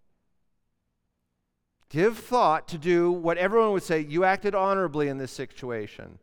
[1.89, 6.19] Give thought to do what everyone would say, You acted honorably in this situation.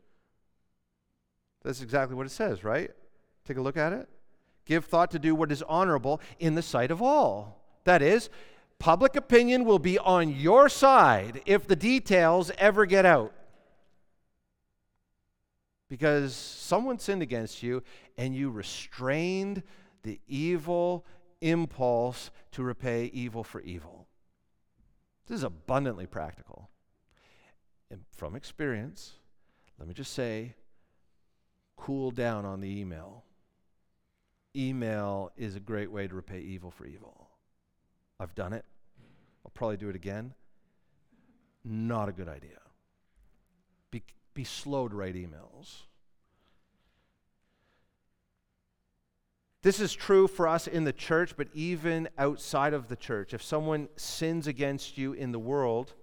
[1.64, 2.92] That's exactly what it says, right?
[3.46, 4.10] Take a look at it.
[4.66, 7.62] Give thought to do what is honorable in the sight of all.
[7.84, 8.30] That is,
[8.80, 13.34] public opinion will be on your side if the details ever get out
[15.94, 17.84] because someone sinned against you
[18.18, 19.62] and you restrained
[20.02, 21.06] the evil
[21.40, 24.08] impulse to repay evil for evil.
[25.28, 26.72] This is abundantly practical.
[27.92, 29.12] And from experience,
[29.78, 30.56] let me just say
[31.78, 33.24] cool down on the email.
[34.56, 37.30] Email is a great way to repay evil for evil.
[38.20, 38.66] I've done it.
[39.46, 40.34] I'll probably do it again.
[41.64, 42.63] Not a good idea.
[44.34, 45.84] Be, slow to write emails.
[49.64, 53.34] This is true for us in the church, but even outside of the church.
[53.34, 55.94] If someone sins against you in the world,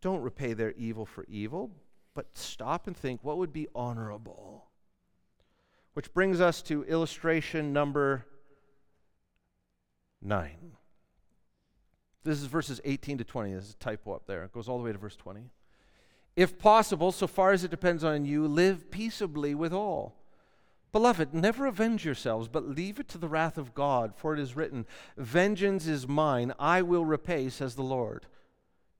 [0.00, 1.72] don't repay their evil for evil,
[2.14, 4.66] but stop and think what would be honorable.
[5.94, 8.24] Which brings us to illustration number
[10.22, 10.76] nine.
[12.22, 13.50] This is verses 18 to 20.
[13.50, 14.44] There's a typo up there.
[14.44, 15.50] It goes all the way to verse 20.
[16.36, 20.16] If possible, so far as it depends on you, live peaceably with all.
[20.90, 24.56] Beloved, never avenge yourselves, but leave it to the wrath of God, for it is
[24.56, 28.26] written, Vengeance is mine, I will repay, says the Lord.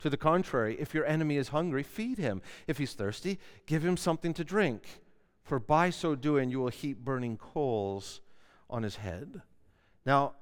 [0.01, 2.43] To the contrary, if your enemy is hungry, feed him.
[2.67, 5.03] If he's thirsty, give him something to drink,
[5.45, 8.21] for by so doing you will heap burning coals
[8.69, 9.43] on his head.
[10.05, 10.35] Now,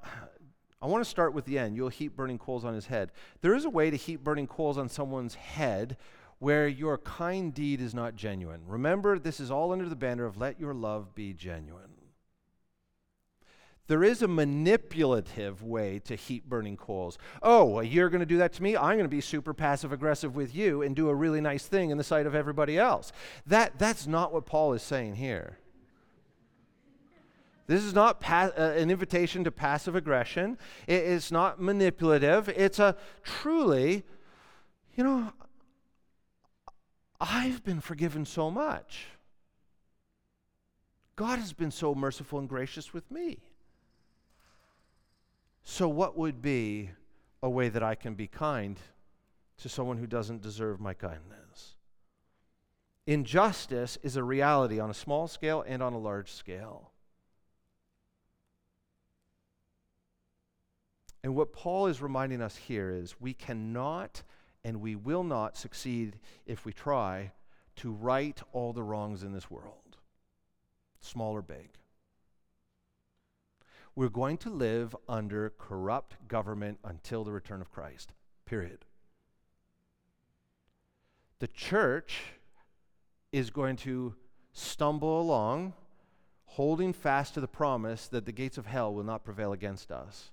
[0.81, 1.77] I want to start with the end.
[1.77, 3.13] You'll heap burning coals on his head.
[3.41, 5.97] There is a way to heap burning coals on someone's head
[6.43, 8.61] where your kind deed is not genuine.
[8.67, 11.93] Remember, this is all under the banner of let your love be genuine.
[13.87, 17.17] There is a manipulative way to heat burning coals.
[17.45, 18.77] Oh, well, you're going to do that to me?
[18.77, 21.91] I'm going to be super passive aggressive with you and do a really nice thing
[21.91, 23.13] in the sight of everybody else.
[23.47, 25.59] That, that's not what Paul is saying here.
[27.69, 30.59] This is not pa- uh, an invitation to passive aggression.
[30.89, 32.49] It, it's not manipulative.
[32.49, 34.03] It's a truly,
[34.97, 35.33] you know,
[37.25, 39.07] I've been forgiven so much.
[41.15, 43.39] God has been so merciful and gracious with me.
[45.63, 46.91] So, what would be
[47.41, 48.77] a way that I can be kind
[49.59, 51.77] to someone who doesn't deserve my kindness?
[53.07, 56.91] Injustice is a reality on a small scale and on a large scale.
[61.23, 64.25] And what Paul is reminding us here is we cannot
[64.65, 67.33] and we will not succeed if we try
[67.77, 69.97] to right all the wrongs in this world,
[71.01, 71.71] small or big.
[73.95, 78.13] We're going to live under corrupt government until the return of Christ,
[78.47, 78.85] period.
[81.41, 82.21] The church
[83.33, 84.15] is going to
[84.53, 85.75] stumble along,
[86.45, 90.31] holding fast to the promise that the gates of hell will not prevail against us.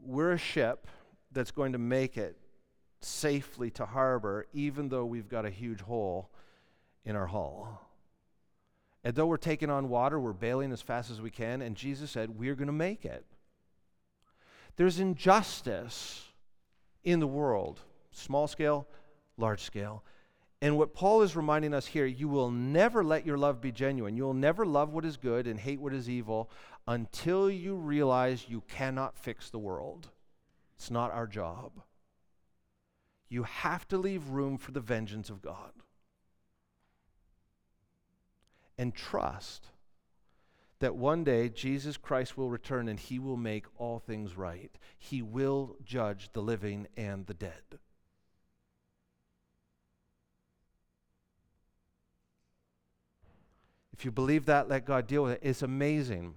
[0.00, 0.86] We're a ship
[1.32, 2.36] that's going to make it
[3.00, 6.30] safely to harbor, even though we've got a huge hole
[7.04, 7.80] in our hull.
[9.04, 12.10] And though we're taking on water, we're bailing as fast as we can, and Jesus
[12.10, 13.24] said, We're going to make it.
[14.76, 16.28] There's injustice
[17.04, 17.80] in the world,
[18.12, 18.86] small scale,
[19.36, 20.04] large scale.
[20.60, 24.16] And what Paul is reminding us here, you will never let your love be genuine.
[24.16, 26.48] You will never love what is good and hate what is evil
[26.86, 30.08] until you realize you cannot fix the world.
[30.82, 31.80] It's not our job.
[33.28, 35.70] You have to leave room for the vengeance of God
[38.76, 39.68] and trust
[40.80, 44.72] that one day Jesus Christ will return and he will make all things right.
[44.98, 47.78] He will judge the living and the dead.
[53.92, 55.40] If you believe that, let God deal with it.
[55.44, 56.34] It's amazing.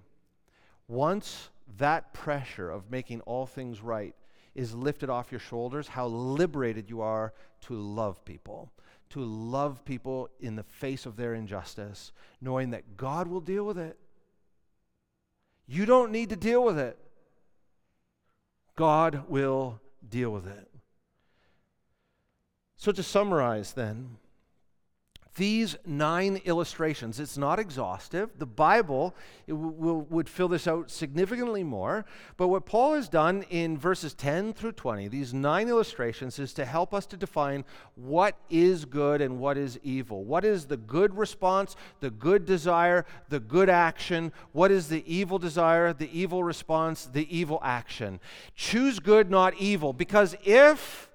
[0.86, 4.14] Once that pressure of making all things right
[4.56, 7.32] is lifted off your shoulders, how liberated you are
[7.62, 8.72] to love people
[9.10, 13.78] to love people in the face of their injustice, knowing that God will deal with
[13.78, 13.98] it.
[15.66, 16.98] You don't need to deal with it.
[18.76, 20.68] God will deal with it.
[22.76, 24.18] So, to summarize, then,
[25.36, 28.30] these nine illustrations, it's not exhaustive.
[28.38, 29.14] The Bible
[29.46, 32.04] would fill this out significantly more.
[32.36, 36.64] But what Paul has done in verses 10 through 20, these nine illustrations, is to
[36.64, 37.64] help us to define
[37.94, 40.24] what is good and what is evil.
[40.24, 44.32] What is the good response, the good desire, the good action?
[44.52, 48.20] What is the evil desire, the evil response, the evil action?
[48.54, 49.92] Choose good, not evil.
[49.92, 51.10] Because if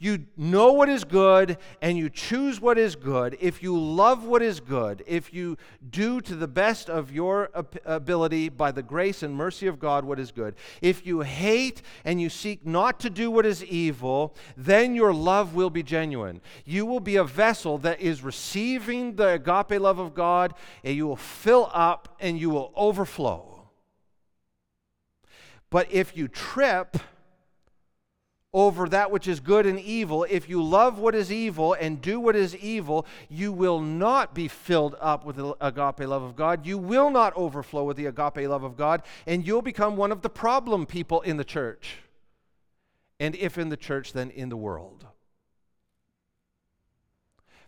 [0.00, 4.42] you know what is good and you choose what is good, if you love what
[4.42, 5.56] is good, if you
[5.90, 7.50] do to the best of your
[7.84, 12.20] ability by the grace and mercy of God what is good, if you hate and
[12.20, 16.40] you seek not to do what is evil, then your love will be genuine.
[16.64, 21.08] You will be a vessel that is receiving the agape love of God, and you
[21.08, 23.68] will fill up and you will overflow.
[25.70, 26.96] But if you trip,
[28.54, 30.24] over that which is good and evil.
[30.28, 34.48] If you love what is evil and do what is evil, you will not be
[34.48, 36.64] filled up with the agape love of God.
[36.64, 40.22] You will not overflow with the agape love of God, and you'll become one of
[40.22, 41.98] the problem people in the church.
[43.20, 45.04] And if in the church, then in the world.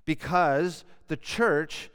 [0.04, 1.90] Because the church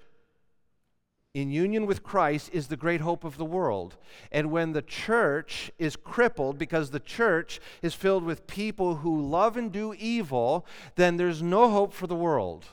[1.36, 3.98] in union with Christ is the great hope of the world.
[4.32, 9.58] And when the church is crippled because the church is filled with people who love
[9.58, 10.66] and do evil,
[10.96, 12.64] then there's no hope for the world.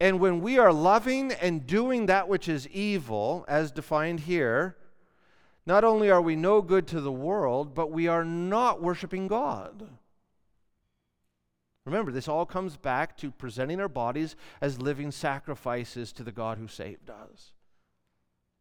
[0.00, 4.74] And when we are loving and doing that which is evil, as defined here,
[5.66, 9.86] not only are we no good to the world, but we are not worshiping God.
[11.88, 16.58] Remember, this all comes back to presenting our bodies as living sacrifices to the God
[16.58, 17.52] who saved us.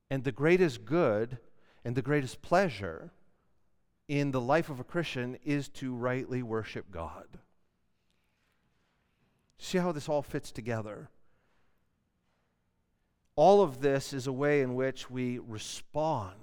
[0.10, 1.38] And the greatest good
[1.84, 3.12] and the greatest pleasure
[4.08, 7.28] in the life of a Christian is to rightly worship God.
[9.58, 11.10] See how this all fits together?
[13.36, 16.38] All of this is a way in which we respond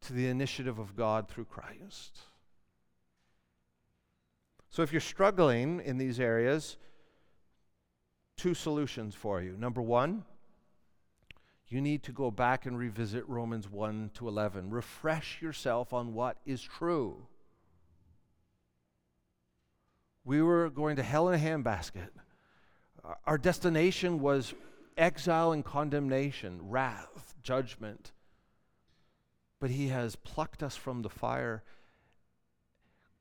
[0.00, 2.20] to the initiative of God through Christ.
[4.70, 6.76] So if you're struggling in these areas,
[8.36, 9.56] two solutions for you.
[9.58, 10.24] Number one,
[11.66, 14.70] you need to go back and revisit Romans 1 to 11.
[14.70, 17.26] Refresh yourself on what is true.
[20.24, 22.10] We were going to hell in a handbasket.
[23.26, 24.54] Our destination was
[24.96, 28.12] exile and condemnation, wrath, judgment.
[29.60, 31.62] But He has plucked us from the fire,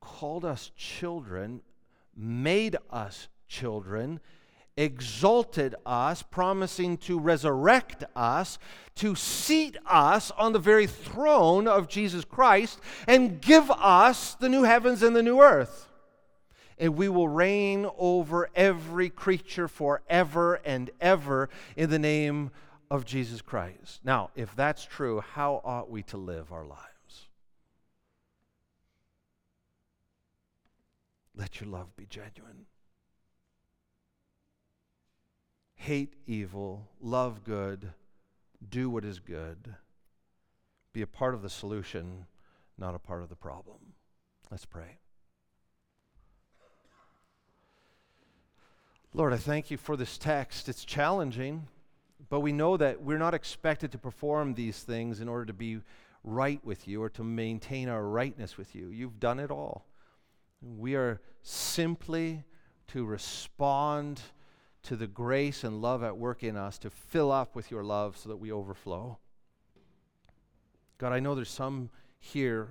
[0.01, 1.61] called us children,
[2.15, 4.19] made us children,
[4.77, 8.59] exalted us, promising to resurrect us,
[8.95, 14.63] to seat us on the very throne of Jesus Christ, and give us the new
[14.63, 15.89] heavens and the new earth
[16.79, 22.51] and we will reign over every creature forever and ever in the name
[22.89, 23.99] of Jesus Christ.
[24.03, 26.88] Now, if that's true, how ought we to live our lives?
[31.39, 32.65] Let your love be genuine.
[35.75, 37.93] Hate evil, love good,
[38.69, 39.73] do what is good.
[40.91, 42.25] Be a part of the solution,
[42.77, 43.77] not a part of the problem.
[44.51, 44.97] Let's pray.
[49.13, 50.67] Lord, I thank you for this text.
[50.67, 51.67] It's challenging,
[52.27, 55.79] but we know that we're not expected to perform these things in order to be
[56.21, 58.89] right with you or to maintain our rightness with you.
[58.89, 59.85] You've done it all.
[60.61, 62.43] We are simply
[62.87, 64.21] to respond
[64.83, 68.17] to the grace and love at work in us, to fill up with your love
[68.17, 69.17] so that we overflow.
[70.97, 71.89] God, I know there's some
[72.19, 72.69] here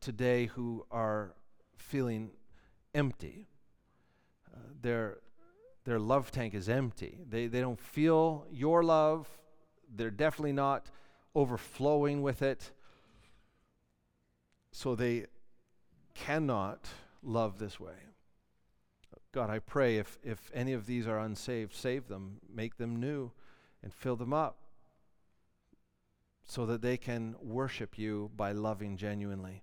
[0.00, 1.34] today who are
[1.76, 2.30] feeling
[2.94, 3.48] empty.
[4.54, 5.18] Uh, they're
[5.84, 7.18] their love tank is empty.
[7.28, 9.28] They, they don't feel your love.
[9.94, 10.86] They're definitely not
[11.34, 12.70] overflowing with it.
[14.72, 15.26] So they
[16.14, 16.88] cannot
[17.24, 17.94] love this way.
[19.32, 23.32] God, I pray if, if any of these are unsaved, save them, make them new,
[23.82, 24.58] and fill them up
[26.44, 29.62] so that they can worship you by loving genuinely.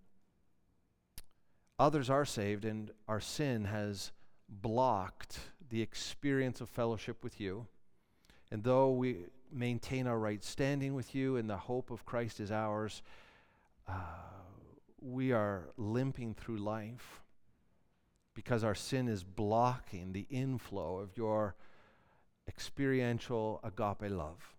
[1.80, 4.12] Others are saved, and our sin has
[4.50, 5.40] blocked
[5.70, 7.66] the experience of fellowship with you.
[8.52, 9.18] And though we
[9.52, 13.02] maintain our right standing with you and the hope of Christ is ours,
[13.88, 13.94] uh,
[15.00, 17.21] we are limping through life
[18.34, 21.56] because our sin is blocking the inflow of your
[22.48, 24.56] experiential agape love.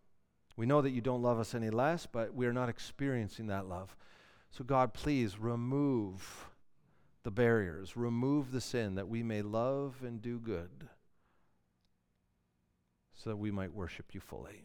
[0.57, 3.97] We know that you don't love us any less, but we're not experiencing that love.
[4.51, 6.51] So, God, please remove
[7.23, 10.89] the barriers, remove the sin that we may love and do good
[13.15, 14.65] so that we might worship you fully.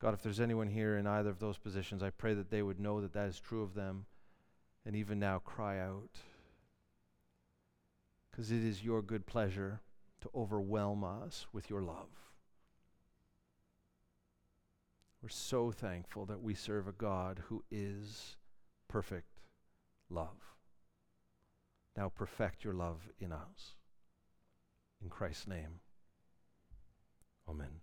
[0.00, 2.80] God, if there's anyone here in either of those positions, I pray that they would
[2.80, 4.06] know that that is true of them
[4.84, 6.18] and even now cry out.
[8.30, 9.80] Because it is your good pleasure
[10.22, 12.08] to overwhelm us with your love.
[15.22, 18.36] We're so thankful that we serve a God who is
[18.88, 19.40] perfect
[20.10, 20.56] love.
[21.96, 23.76] Now perfect your love in us.
[25.02, 25.80] In Christ's name,
[27.48, 27.80] amen.